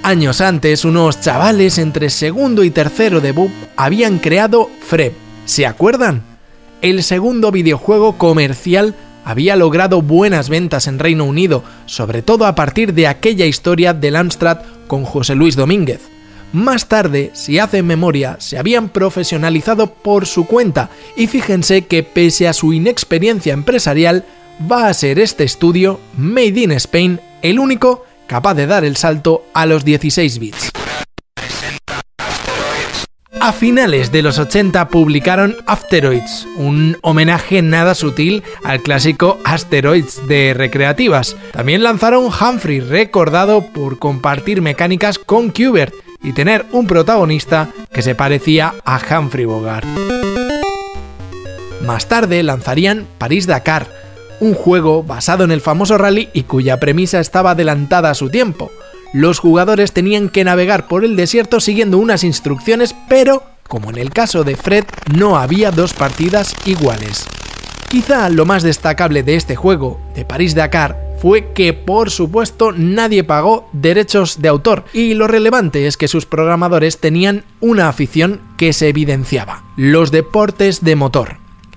[0.02, 5.12] Años antes, unos chavales entre segundo y tercero de BUP habían creado Freb.
[5.44, 6.22] ¿Se acuerdan?
[6.80, 12.94] El segundo videojuego comercial había logrado buenas ventas en Reino Unido, sobre todo a partir
[12.94, 16.00] de aquella historia del Amstrad con José Luis Domínguez.
[16.52, 22.48] Más tarde, si hacen memoria, se habían profesionalizado por su cuenta y fíjense que pese
[22.48, 24.24] a su inexperiencia empresarial,
[24.70, 29.44] va a ser este estudio, Made in Spain, el único capaz de dar el salto
[29.54, 30.72] a los 16 bits.
[33.42, 40.52] A finales de los 80 publicaron Afteroids, un homenaje nada sutil al clásico Asteroids de
[40.52, 41.36] recreativas.
[41.52, 48.14] También lanzaron Humphrey, recordado por compartir mecánicas con Qbert y tener un protagonista que se
[48.14, 49.86] parecía a Humphrey Bogart.
[51.84, 53.86] Más tarde lanzarían París-Dakar,
[54.40, 58.70] un juego basado en el famoso rally y cuya premisa estaba adelantada a su tiempo.
[59.12, 64.10] Los jugadores tenían que navegar por el desierto siguiendo unas instrucciones, pero, como en el
[64.10, 67.26] caso de Fred, no había dos partidas iguales.
[67.88, 73.68] Quizá lo más destacable de este juego, de París-Dakar, fue que por supuesto nadie pagó
[73.72, 78.88] derechos de autor y lo relevante es que sus programadores tenían una afición que se
[78.88, 81.36] evidenciaba, los deportes de motor,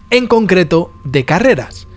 [0.10, 1.88] en concreto de carreras.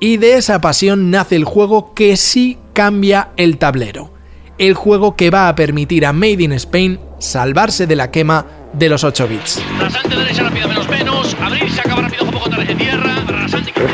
[0.00, 4.12] Y de esa pasión nace el juego que sí cambia el tablero.
[4.58, 8.88] El juego que va a permitir a Made in Spain salvarse de la quema de
[8.88, 9.62] los 8 bits.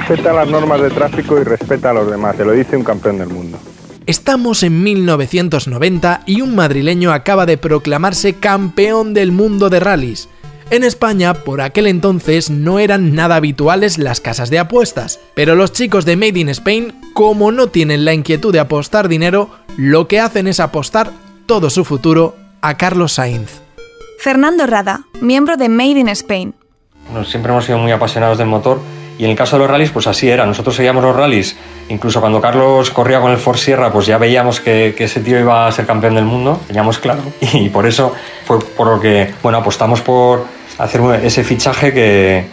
[0.07, 3.17] Respeta las normas de tráfico y respeta a los demás, te lo dice un campeón
[3.17, 3.59] del mundo.
[4.05, 10.29] Estamos en 1990 y un madrileño acaba de proclamarse campeón del mundo de rallies.
[10.69, 15.73] En España, por aquel entonces, no eran nada habituales las casas de apuestas, pero los
[15.73, 19.49] chicos de Made in Spain, como no tienen la inquietud de apostar dinero,
[19.79, 21.13] lo que hacen es apostar
[21.47, 23.63] todo su futuro a Carlos Sainz.
[24.19, 26.55] Fernando Rada, miembro de Made in Spain.
[27.11, 28.81] Bueno, siempre hemos sido muy apasionados del motor
[29.19, 30.45] y en el caso de los rallies, pues así era.
[30.47, 31.57] Nosotros seguíamos los rallies,
[31.89, 35.39] incluso cuando Carlos corría con el Ford Sierra, pues ya veíamos que, que, ese tío
[35.39, 37.23] iba a ser campeón del mundo, teníamos claro.
[37.53, 38.13] Y por eso
[38.45, 40.45] fue por lo que, bueno, apostamos por
[40.79, 42.47] hacer ese fichaje que,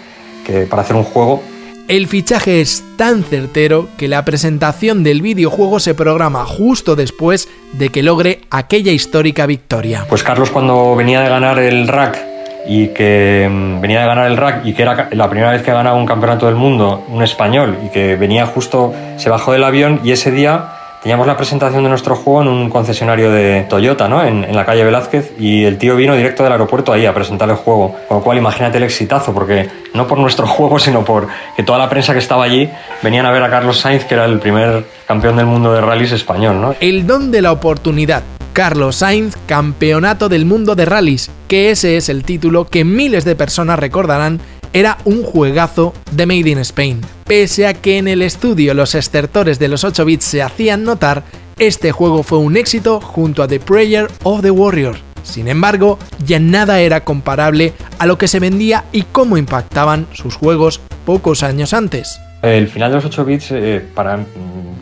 [0.46, 1.42] que para hacer un juego.
[1.88, 7.90] El fichaje es tan certero que la presentación del videojuego se programa justo después de
[7.90, 10.06] que logre aquella histórica victoria.
[10.08, 12.31] Pues Carlos cuando venía de ganar el rack
[12.66, 15.72] y que mm, venía de ganar el rack y que era la primera vez que
[15.72, 20.00] ganaba un campeonato del mundo, un español, y que venía justo, se bajó del avión
[20.04, 24.24] y ese día teníamos la presentación de nuestro juego en un concesionario de Toyota, ¿no?
[24.24, 27.50] En, en, la calle Velázquez, y el tío vino directo del aeropuerto ahí a presentar
[27.50, 27.96] el juego.
[28.08, 31.80] Con lo cual, imagínate el exitazo, porque no por nuestro juego, sino por que toda
[31.80, 32.70] la prensa que estaba allí
[33.02, 36.12] venían a ver a Carlos Sainz, que era el primer campeón del mundo de rallies
[36.12, 36.76] español, ¿no?
[36.80, 38.22] El don de la oportunidad.
[38.54, 43.36] Carlos Sainz, Campeonato del Mundo de Rallys, que ese es el título que miles de
[43.36, 44.40] personas recordarán
[44.74, 47.02] era un juegazo de Made in Spain.
[47.26, 51.24] Pese a que en el estudio los estertores de los 8 bits se hacían notar,
[51.60, 54.98] este juego fue un éxito junto a The Prayer of the Warrior.
[55.24, 60.36] Sin embargo, ya nada era comparable a lo que se vendía y cómo impactaban sus
[60.36, 62.20] juegos pocos años antes.
[62.42, 64.26] El final de los 8 bits, eh, para mm,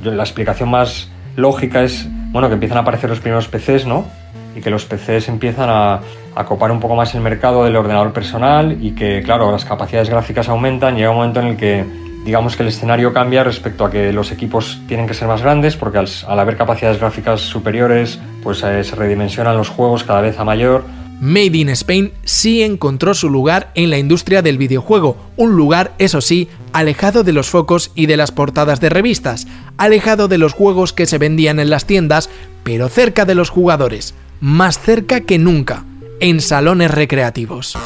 [0.03, 4.05] la explicación más lógica es bueno, que empiezan a aparecer los primeros PCs, ¿no?
[4.55, 6.01] Y que los PCs empiezan a,
[6.47, 10.47] copar un poco más el mercado del ordenador personal y que, claro, las capacidades gráficas
[10.47, 10.95] aumentan.
[10.95, 11.83] Llega un momento en el que,
[12.23, 15.75] digamos que el escenario cambia respecto a que los equipos tienen que ser más grandes,
[15.75, 20.39] porque al, al haber capacidades gráficas superiores, pues eh, se redimensionan los juegos cada vez
[20.39, 20.85] a mayor
[21.19, 26.21] Made in Spain sí encontró su lugar en la industria del videojuego, un lugar, eso
[26.21, 29.45] sí, alejado de los focos y de las portadas de revistas,
[29.77, 32.29] alejado de los juegos que se vendían en las tiendas,
[32.63, 35.83] pero cerca de los jugadores, más cerca que nunca,
[36.21, 37.77] en salones recreativos.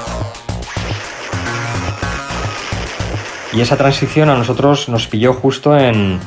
[3.51, 6.19] Y esa transición a nosotros nos pilló justo en,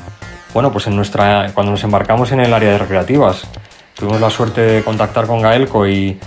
[0.52, 3.46] bueno, pues en nuestra, cuando nos embarcamos en el área de recreativas.
[3.94, 6.18] Tuvimos la suerte de contactar con Gaelco y,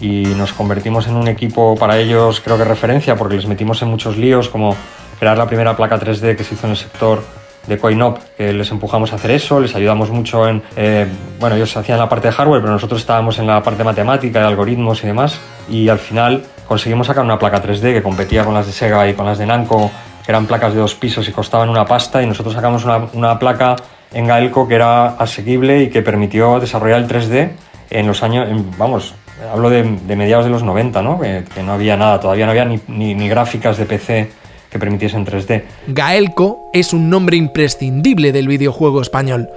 [0.00, 3.88] y nos convertimos en un equipo para ellos, creo que referencia, porque les metimos en
[3.88, 4.76] muchos líos, como
[5.18, 7.22] crear la primera placa 3D que se hizo en el sector
[7.66, 11.06] de CoinOp, que les empujamos a hacer eso, les ayudamos mucho en, eh,
[11.38, 14.46] bueno, ellos hacían la parte de hardware, pero nosotros estábamos en la parte matemática, de
[14.46, 15.38] algoritmos y demás,
[15.68, 19.14] y al final conseguimos sacar una placa 3D que competía con las de Sega y
[19.14, 19.90] con las de Namco,
[20.24, 23.38] que eran placas de dos pisos y costaban una pasta, y nosotros sacamos una, una
[23.38, 23.76] placa
[24.12, 27.50] en Gaelco que era asequible y que permitió desarrollar el 3D
[27.90, 29.14] en los años, vamos,
[29.52, 31.20] hablo de, mediados de los 90, ¿no?
[31.20, 34.30] Que, que, no había nada, todavía no había ni, ni, ni gráficas de PC
[34.70, 35.62] que permitiesen 3D.
[35.88, 39.48] Gaelco es un nombre imprescindible del videojuego español.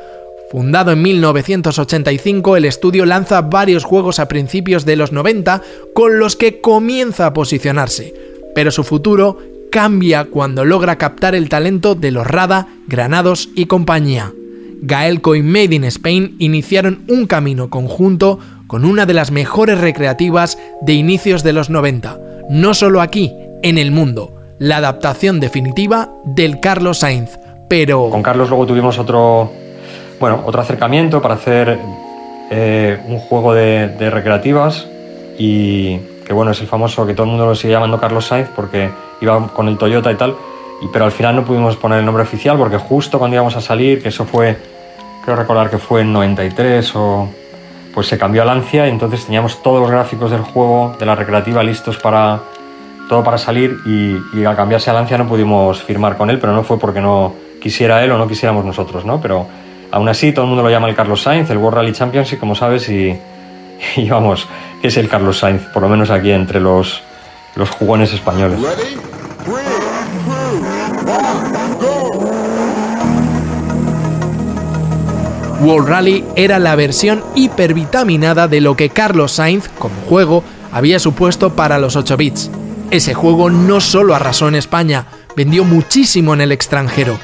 [0.51, 5.61] Fundado en 1985, el estudio lanza varios juegos a principios de los 90
[5.93, 8.13] con los que comienza a posicionarse,
[8.53, 9.37] pero su futuro
[9.71, 14.33] cambia cuando logra captar el talento de los Rada, Granados y compañía.
[14.81, 20.57] Gaelco y Made in Spain iniciaron un camino conjunto con una de las mejores recreativas
[20.81, 22.19] de inicios de los 90,
[22.49, 23.31] no solo aquí,
[23.63, 27.37] en el mundo, la adaptación definitiva del Carlos Sainz,
[27.69, 28.09] pero...
[28.09, 29.51] Con Carlos luego tuvimos otro,
[30.19, 31.79] bueno, otro acercamiento para hacer
[32.49, 34.87] eh, un juego de, recreativas
[35.37, 38.49] y que bueno, es el famoso que todo el mundo lo sigue llamando Carlos Sainz
[38.55, 38.89] porque
[39.21, 40.35] iba con el Toyota y tal,
[40.81, 43.61] y, pero al final no pudimos poner el nombre oficial porque justo cuando íbamos a
[43.61, 44.57] salir, que eso fue,
[45.23, 47.29] creo recordar que fue en 93 o...
[47.93, 51.13] Pues se cambió a Lancia y entonces teníamos todos los gráficos del juego, de la
[51.13, 52.39] recreativa, listos para,
[53.09, 56.63] todo para salir y, al cambiarse a Lancia no pudimos firmar con él, pero no
[56.63, 59.19] fue porque no quisiera él o no quisiéramos nosotros, ¿no?
[59.19, 59.45] Pero
[59.91, 62.55] aún así todo el mundo lo llama el Carlos Sainz, el World Rally Championship, como
[62.55, 63.19] sabes, y
[64.09, 64.47] vamos,
[64.81, 67.01] que es el Carlos Sainz, por lo menos aquí entre los,
[67.55, 68.59] los jugones españoles.
[75.61, 81.55] World Rally era la versión hipervitaminada de lo que Carlos Sainz, como juego, había supuesto
[81.55, 82.49] para los 8 bits.
[82.89, 85.05] Ese juego no solo arrasó en España,
[85.35, 87.15] vendió muchísimo en el extranjero.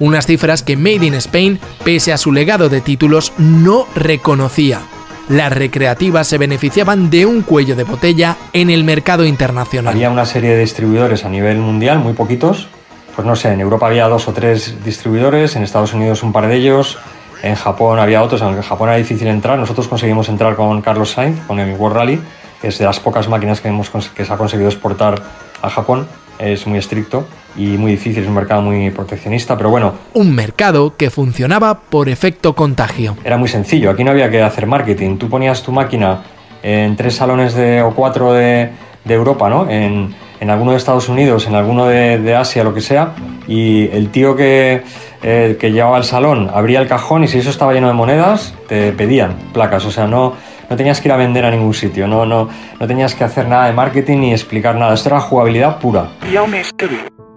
[0.00, 4.80] Unas cifras que Made in Spain, pese a su legado de títulos, no reconocía.
[5.28, 9.94] Las recreativas se beneficiaban de un cuello de botella en el mercado internacional.
[9.94, 12.66] Había una serie de distribuidores a nivel mundial, muy poquitos.
[13.14, 16.48] Pues no sé, en Europa había dos o tres distribuidores, en Estados Unidos un par
[16.48, 16.98] de ellos,
[17.44, 19.58] en Japón había otros, aunque en Japón era difícil entrar.
[19.58, 22.20] Nosotros conseguimos entrar con Carlos Sainz, con el World Rally,
[22.60, 25.20] que es de las pocas máquinas que, hemos, que se ha conseguido exportar
[25.60, 26.08] a Japón.
[26.38, 29.92] Es muy estricto y muy difícil, es un mercado muy proteccionista, pero bueno.
[30.14, 33.16] Un mercado que funcionaba por efecto contagio.
[33.22, 35.18] Era muy sencillo, aquí no había que hacer marketing.
[35.18, 36.22] Tú ponías tu máquina
[36.62, 38.70] en tres salones de, o cuatro de,
[39.04, 39.68] de Europa, ¿no?
[39.70, 43.14] En, en, alguno de Estados Unidos, en alguno de, de Asia, lo que sea,
[43.46, 44.82] y el tío que,
[45.24, 48.92] que llevaba el salón abría el cajón y si eso estaba lleno de monedas, te
[48.92, 50.34] pedían placas, o sea, no
[50.68, 52.48] no tenías que ir a vender a ningún sitio, no, no,
[52.78, 56.08] no tenías que hacer nada de marketing ni explicar nada, esto era jugabilidad pura.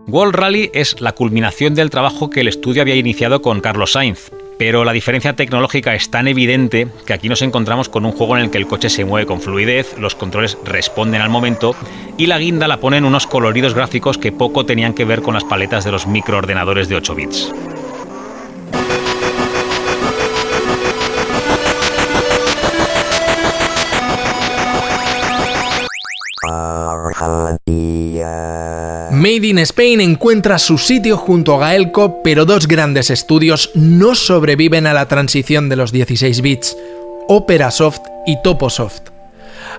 [0.07, 4.31] World Rally es la culminación del trabajo que el estudio había iniciado con Carlos Sainz,
[4.57, 8.43] pero la diferencia tecnológica es tan evidente que aquí nos encontramos con un juego en
[8.43, 11.75] el que el coche se mueve con fluidez, los controles responden al momento
[12.17, 15.43] y la guinda la ponen unos coloridos gráficos que poco tenían que ver con las
[15.43, 17.53] paletas de los microordenadores de 8 bits.
[29.11, 34.87] Made in Spain encuentra su sitio junto a Gaelco, pero dos grandes estudios no sobreviven
[34.87, 36.77] a la transición de los 16 bits,
[37.27, 39.09] Operasoft y Toposoft.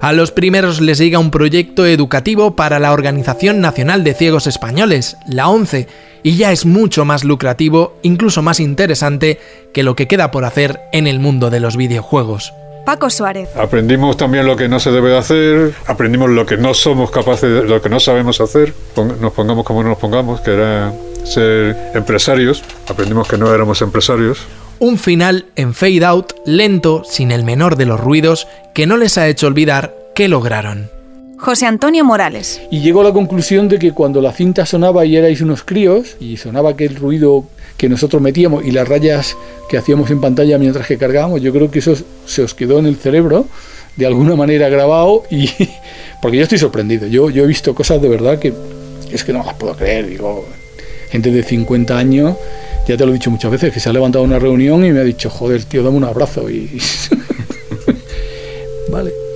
[0.01, 5.17] A los primeros les llega un proyecto educativo para la Organización Nacional de Ciegos Españoles,
[5.27, 5.89] la ONCE,
[6.23, 9.41] y ya es mucho más lucrativo, incluso más interesante,
[9.75, 12.53] que lo que queda por hacer en el mundo de los videojuegos.
[12.89, 13.51] Paco Suárez.
[13.55, 17.43] Aprendimos también lo que no se debe de hacer, aprendimos lo que no somos capaces,
[17.43, 18.73] de, lo que no sabemos hacer,
[19.21, 24.39] nos pongamos como nos pongamos, que era ser empresarios, aprendimos que no éramos empresarios.
[24.79, 29.19] Un final en fade out, lento, sin el menor de los ruidos, que no les
[29.19, 30.91] ha hecho olvidar qué lograron.
[31.39, 32.61] José Antonio Morales.
[32.71, 36.17] Y llegó a la conclusión de que cuando la cinta sonaba y erais unos críos,
[36.21, 37.45] y sonaba aquel ruido
[37.77, 39.37] que nosotros metíamos y las rayas
[39.69, 41.95] que hacíamos en pantalla mientras que cargábamos, yo creo que eso
[42.27, 43.47] se os quedó en el cerebro
[43.97, 45.49] de alguna manera grabado y
[46.23, 47.07] porque yo estoy sorprendido.
[47.07, 48.53] Yo, yo he visto cosas de verdad que
[49.13, 50.09] es que no las puedo creer.
[50.09, 50.45] Digo,
[51.11, 52.37] gente de 50 años,
[52.89, 55.01] ya te lo he dicho muchas veces, que se ha levantado una reunión y me
[55.01, 56.51] ha dicho, joder, tío, dame un abrazo.
[56.51, 56.81] Y
[58.91, 59.28] vale.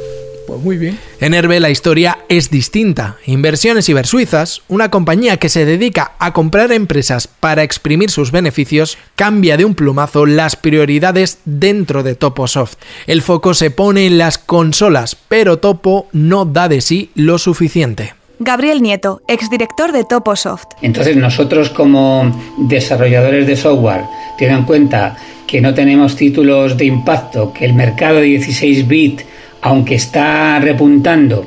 [0.62, 0.98] Muy bien.
[1.20, 3.16] En Herbe la historia es distinta.
[3.26, 9.56] Inversiones Ibersuizas, una compañía que se dedica a comprar empresas para exprimir sus beneficios, cambia
[9.56, 12.76] de un plumazo las prioridades dentro de Toposoft.
[13.06, 18.14] El foco se pone en las consolas, pero Topo no da de sí lo suficiente.
[18.38, 20.66] Gabriel Nieto, exdirector de Toposoft.
[20.82, 24.02] Entonces nosotros como desarrolladores de software,
[24.36, 29.24] teniendo en cuenta que no tenemos títulos de impacto, que el mercado de 16 bits
[29.62, 31.46] aunque está repuntando,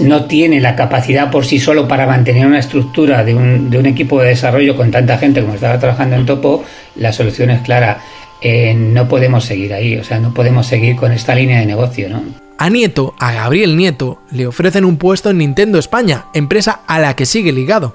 [0.00, 4.28] no tiene la capacidad por sí solo para mantener una estructura de un, equipo de
[4.28, 6.64] desarrollo con tanta gente como estaba trabajando en Topo,
[6.96, 8.00] la solución es clara.
[8.40, 12.08] Eh, no podemos seguir ahí, o sea, no podemos seguir con esta línea de negocio,
[12.08, 12.22] ¿no?
[12.58, 17.14] A Nieto, a Gabriel Nieto, le ofrecen un puesto en Nintendo España, empresa a la
[17.14, 17.94] que sigue ligado.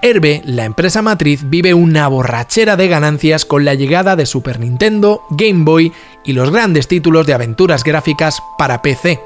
[0.00, 5.22] Herbe, la empresa matriz, vive una borrachera de ganancias con la llegada de Super Nintendo,
[5.30, 5.92] Game Boy
[6.24, 9.20] y los grandes títulos de aventuras gráficas para PC.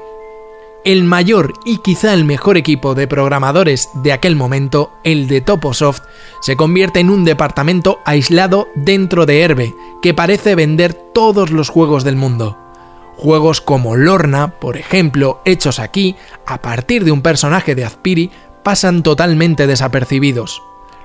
[0.85, 6.01] El mayor y quizá el mejor equipo de programadores de aquel momento, el de Toposoft,
[6.41, 12.03] se convierte en un departamento aislado dentro de Herbe, que parece vender todos los juegos
[12.03, 12.57] del mundo.
[13.15, 18.31] Juegos como Lorna, por ejemplo, hechos aquí, a partir de un personaje de Azpiri,
[18.63, 20.61] pasan totalmente desapercibidos.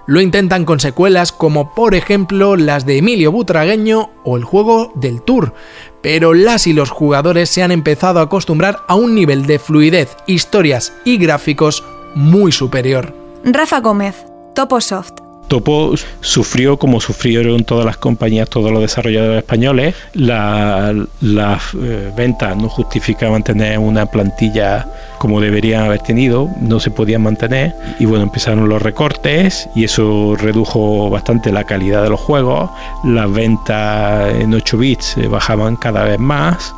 [0.09, 5.21] Lo intentan con secuelas como por ejemplo las de Emilio Butragueño o el juego del
[5.21, 5.53] Tour,
[6.01, 10.17] pero las y los jugadores se han empezado a acostumbrar a un nivel de fluidez,
[10.27, 11.85] historias y gráficos
[12.15, 13.15] muy superior.
[13.45, 15.28] Rafa Gómez, Toposoft.
[15.49, 19.95] Topo sufrió como sufrieron todas las compañías, todos los desarrolladores españoles.
[20.13, 24.87] Las eh, ventas no justificaban tener una plantilla
[25.19, 27.75] como deberían haber tenido, no se podían mantener.
[27.99, 32.71] Y bueno, empezaron los recortes y eso redujo bastante la calidad de los juegos.
[33.05, 36.75] Las ventas en 8 bits eh, bajaban cada vez más.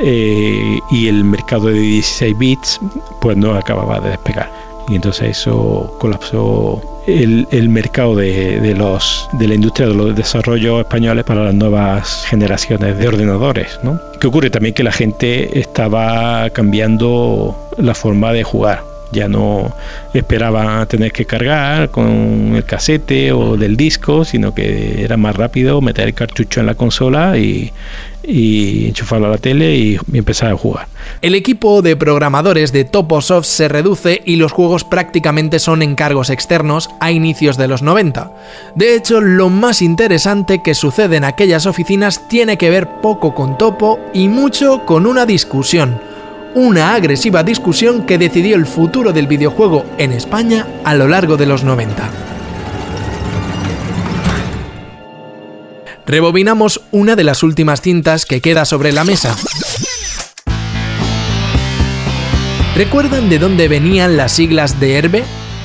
[0.00, 2.80] Eh, y el mercado de 16 bits
[3.20, 9.54] pues no acababa de despegar y entonces eso colapsó el, mercado de, los, de la
[9.54, 13.78] industria de los desarrollos españoles para las nuevas generaciones de ordenadores.
[13.82, 14.00] ¿no?
[14.20, 14.74] ¿Qué ocurre también?
[14.74, 18.82] Que la gente estaba cambiando la forma de jugar.
[19.12, 19.74] Ya no
[20.12, 25.80] esperaba tener que cargar con el casete o del disco, sino que era más rápido
[25.80, 27.72] meter el cartucho en la consola y,
[28.28, 30.86] y enchufarlo a la tele y, empezar a jugar.
[31.22, 36.90] El equipo de programadores de Toposoft se reduce y los juegos prácticamente son encargos externos
[37.00, 38.32] a inicios de los 90.
[38.74, 43.56] De hecho, lo más interesante que sucede en aquellas oficinas tiene que ver poco con
[43.56, 46.00] Topo y mucho con una discusión.
[46.54, 51.46] Una agresiva discusión que decidió el futuro del videojuego en España a lo largo de
[51.46, 52.28] los 90.
[56.08, 59.36] rebobinamos una de las últimas cintas que queda sobre la mesa.
[62.74, 65.24] ¿Recuerdan de dónde venían las siglas de Herbe?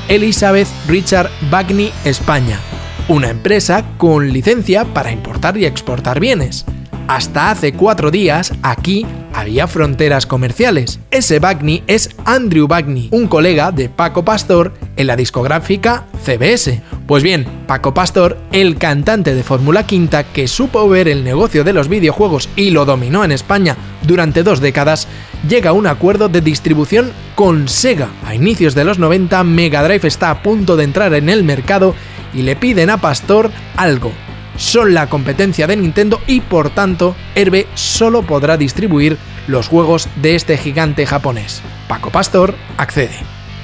[0.10, 2.60] Elizabeth Richard Bagney España,
[3.08, 6.66] una empresa con licencia para importar y exportar bienes.
[7.08, 11.00] Hasta hace cuatro días, aquí había fronteras comerciales.
[11.12, 16.82] Ese Bagney es Andrew Bagney, un colega de Paco Pastor en la discográfica CBS.
[17.08, 21.74] Pues bien, Paco Pastor, el cantante de Fórmula Quinta que supo ver el negocio de
[21.74, 25.08] los videojuegos y lo dominó en España durante dos décadas,
[25.48, 28.10] llega a un acuerdo de distribución con Sega.
[28.26, 31.96] A inicios de los 90, Mega Drive está a punto de entrar en el mercado
[32.34, 34.12] y le piden a Pastor algo,
[34.56, 40.36] son la competencia de Nintendo y por tanto Herbe solo podrá distribuir los juegos de
[40.36, 41.62] este gigante japonés.
[41.88, 43.18] Paco Pastor accede.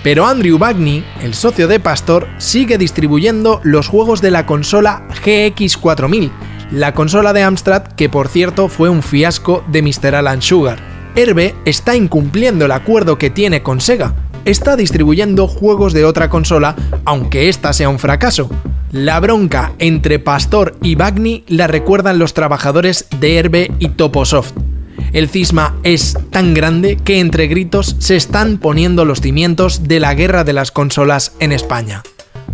[0.03, 6.31] Pero Andrew Bagney, el socio de Pastor, sigue distribuyendo los juegos de la consola GX4000,
[6.71, 10.15] la consola de Amstrad que por cierto fue un fiasco de Mr.
[10.15, 10.79] Alan Sugar.
[11.15, 14.13] Herbe está incumpliendo el acuerdo que tiene con Sega.
[14.45, 16.75] Está distribuyendo juegos de otra consola,
[17.05, 18.49] aunque esta sea un fracaso.
[18.91, 24.53] La bronca entre Pastor y Bagni la recuerdan los trabajadores de Herbe y Toposoft.
[25.13, 30.13] El cisma es tan grande que entre gritos se están poniendo los cimientos de la
[30.13, 32.03] guerra de las consolas en España.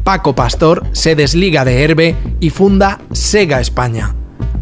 [0.04, 4.16] Paco Pastor se desliga de Herbe y funda Sega España.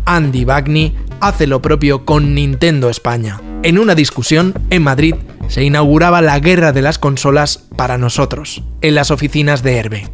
[0.05, 3.39] Andy Bagni hace lo propio con Nintendo España.
[3.64, 5.16] En una discusión en Madrid
[5.47, 10.11] se inauguraba la guerra de las consolas para nosotros, en las oficinas de Herbe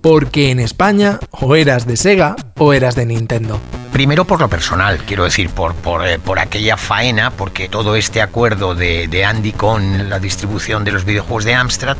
[0.00, 3.60] porque en España o eras de Sega o eras de Nintendo.
[3.92, 8.20] Primero por lo personal, quiero decir, por, por, eh, por aquella faena, porque todo este
[8.20, 11.96] acuerdo de, de, Andy con la distribución de los videojuegos de Amstrad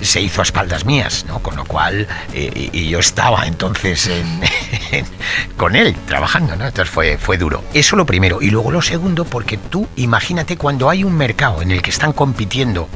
[0.00, 1.40] se hizo a espaldas mías, ¿no?
[1.40, 4.40] Con lo cual, eh, y yo estaba entonces en,
[5.56, 6.66] con él trabajando, ¿no?
[6.66, 7.64] Entonces fue, fue duro.
[7.72, 8.42] Eso lo primero.
[8.42, 12.12] Y luego lo segundo, porque tú imagínate cuando hay un mercado en el que están
[12.12, 12.88] compitiendo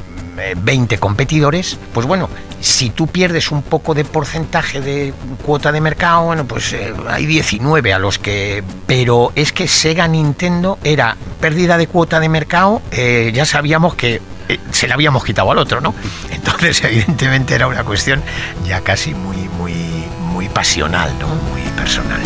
[0.57, 2.29] 20 competidores, pues bueno,
[2.59, 5.13] si tú pierdes un poco de porcentaje de
[5.45, 8.63] cuota de mercado, bueno, pues eh, hay 19 a los que...
[8.87, 14.21] Pero es que Sega Nintendo era pérdida de cuota de mercado, eh, ya sabíamos que
[14.49, 15.93] eh, se la habíamos quitado al otro, ¿no?
[16.31, 18.23] Entonces, evidentemente era una cuestión
[18.65, 19.73] ya casi muy, muy,
[20.31, 21.27] muy pasional, ¿no?
[21.27, 22.21] Muy personal.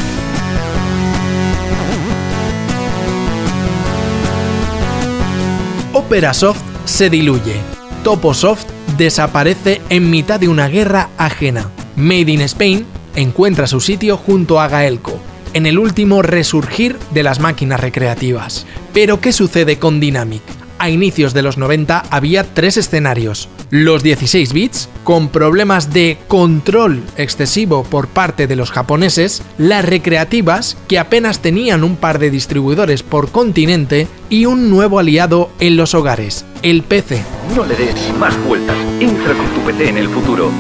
[5.94, 8.66] Operasoft se diluye Toposoft
[8.98, 11.70] desaparece en mitad de una guerra ajena.
[11.96, 12.86] Made in Spain
[13.16, 15.20] encuentra su sitio junto a Gaelco,
[15.54, 18.66] en el último resurgir de las máquinas recreativas.
[18.94, 20.59] Pero ¿qué sucede con Dynamic?
[20.80, 23.50] A inicios de los 90 había tres escenarios.
[23.70, 30.78] Los 16 bits, con problemas de control excesivo por parte de los japoneses, las recreativas,
[30.88, 35.94] que apenas tenían un par de distribuidores por continente, y un nuevo aliado en los
[35.94, 37.24] hogares, el PC.
[37.56, 40.52] No le des más vueltas, entra con tu PC en el futuro.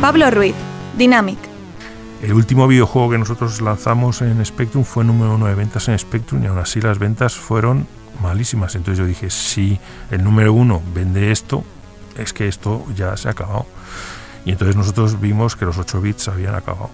[0.00, 0.54] Pablo Ruiz,
[0.98, 1.38] Dynamic.
[2.22, 6.42] El último videojuego que nosotros lanzamos en Spectrum fue número uno de ventas en Spectrum
[6.42, 7.86] y aún así las ventas fueron
[8.20, 8.74] malísimas.
[8.74, 9.78] Entonces yo dije, si
[10.10, 11.64] el número uno vende esto,
[12.16, 13.66] es que esto ya se ha acabado.
[14.44, 16.90] Y entonces nosotros vimos que los 8 bits habían acabado.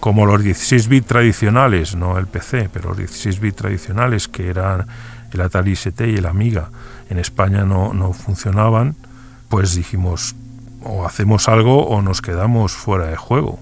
[0.00, 4.86] Como los 16 bits tradicionales, no el PC, pero los 16 bits tradicionales que eran
[5.32, 6.70] el Atari ST y el Amiga,
[7.10, 8.96] en España no, no funcionaban,
[9.48, 10.34] pues dijimos,
[10.82, 13.60] o hacemos algo o nos quedamos fuera de juego.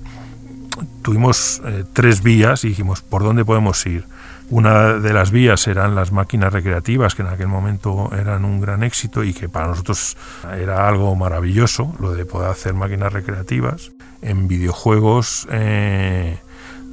[1.02, 4.04] Tuvimos eh, tres vías y dijimos, ¿por dónde podemos ir?
[4.50, 8.82] Una de las vías eran las máquinas recreativas, que en aquel momento eran un gran
[8.82, 10.16] éxito y que para nosotros
[10.58, 13.92] era algo maravilloso, lo de poder hacer máquinas recreativas.
[14.22, 16.38] En videojuegos eh,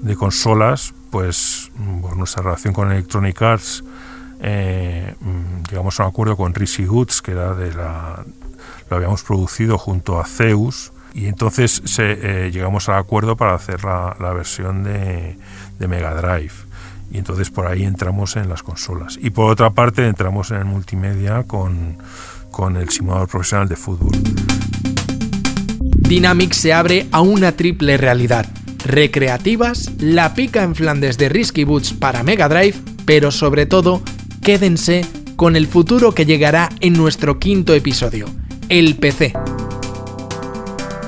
[0.02, 3.86] de consolas, pues por nuestra relación con Electronic Arts,
[4.42, 5.16] eh,
[5.70, 8.26] llegamos a un acuerdo con Risi Goods, que era de la,
[8.90, 13.86] lo habíamos producido junto a Zeus, y entonces se, eh, llegamos al acuerdo para hacer
[13.86, 15.38] la, la versión de,
[15.80, 16.65] de Mega Drive
[17.12, 19.18] y entonces por ahí entramos en las consolas.
[19.22, 21.98] Y por otra parte entramos en el multimedia con,
[22.52, 24.12] con el simulador profesional de fútbol.
[26.08, 28.46] Dynamic se abre a una triple realidad.
[28.86, 32.76] Recreativas, la pica en Flandes de Risky Boots para Mega Drive,
[33.06, 34.04] pero sobre todo,
[34.44, 35.04] quédense
[35.36, 38.28] con el futuro que llegará en nuestro quinto episodio,
[38.70, 39.34] el PC.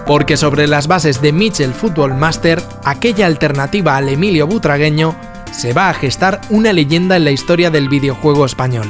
[0.08, 5.16] Porque sobre las bases de Mitchell Football Master, aquella alternativa al Emilio Butragueño,
[5.52, 8.88] se va a gestar una leyenda en la historia del videojuego español.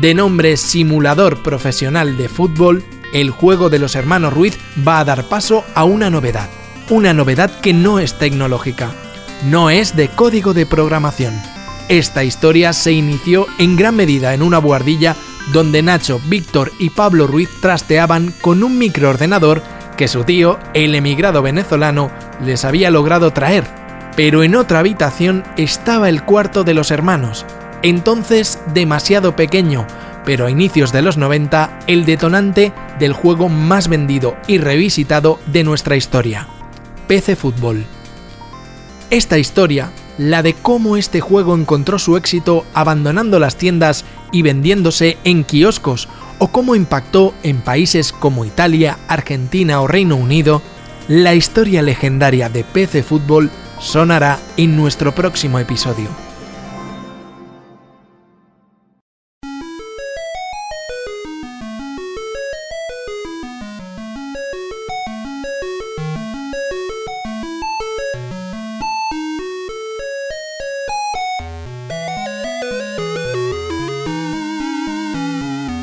[0.00, 5.24] De nombre Simulador Profesional de Fútbol, el juego de los hermanos Ruiz va a dar
[5.28, 6.48] paso a una novedad.
[6.90, 8.90] Una novedad que no es tecnológica,
[9.44, 11.34] no es de código de programación.
[11.88, 15.16] Esta historia se inició en gran medida en una buhardilla
[15.52, 19.62] donde Nacho, Víctor y Pablo Ruiz trasteaban con un microordenador
[19.96, 22.10] que su tío, el emigrado venezolano,
[22.42, 23.83] les había logrado traer
[24.16, 27.44] pero en otra habitación estaba el cuarto de los hermanos,
[27.82, 29.86] entonces demasiado pequeño,
[30.24, 35.64] pero a inicios de los 90 el detonante del juego más vendido y revisitado de
[35.64, 36.48] nuestra historia,
[37.06, 37.84] PC Fútbol.
[39.10, 45.18] Esta historia, la de cómo este juego encontró su éxito abandonando las tiendas y vendiéndose
[45.24, 46.08] en kioscos,
[46.38, 50.62] o cómo impactó en países como Italia, Argentina o Reino Unido,
[51.06, 53.50] la historia legendaria de PC Fútbol
[53.84, 56.08] sonará en nuestro próximo episodio.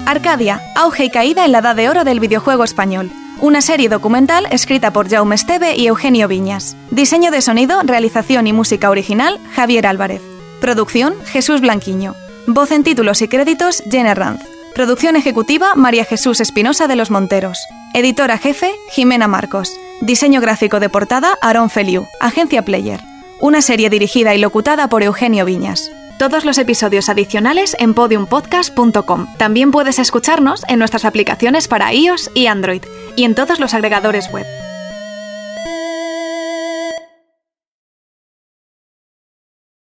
[0.07, 3.11] Arcadia, auge y caída en la edad de oro del videojuego español
[3.41, 6.77] una serie documental escrita por Jaume Esteve y Eugenio Viñas.
[6.91, 10.21] Diseño de sonido, realización y música original, Javier Álvarez.
[10.61, 12.15] Producción, Jesús Blanquiño.
[12.45, 14.41] Voz en títulos y créditos, Jenner Ranz.
[14.75, 17.59] Producción ejecutiva, María Jesús Espinosa de los Monteros.
[17.95, 19.75] Editora jefe, Jimena Marcos.
[20.01, 22.05] Diseño gráfico de portada, Aaron Feliu.
[22.19, 23.01] Agencia Player.
[23.39, 25.91] Una serie dirigida y locutada por Eugenio Viñas.
[26.21, 29.25] Todos los episodios adicionales en podiumpodcast.com.
[29.37, 32.83] También puedes escucharnos en nuestras aplicaciones para iOS y Android
[33.15, 34.45] y en todos los agregadores web.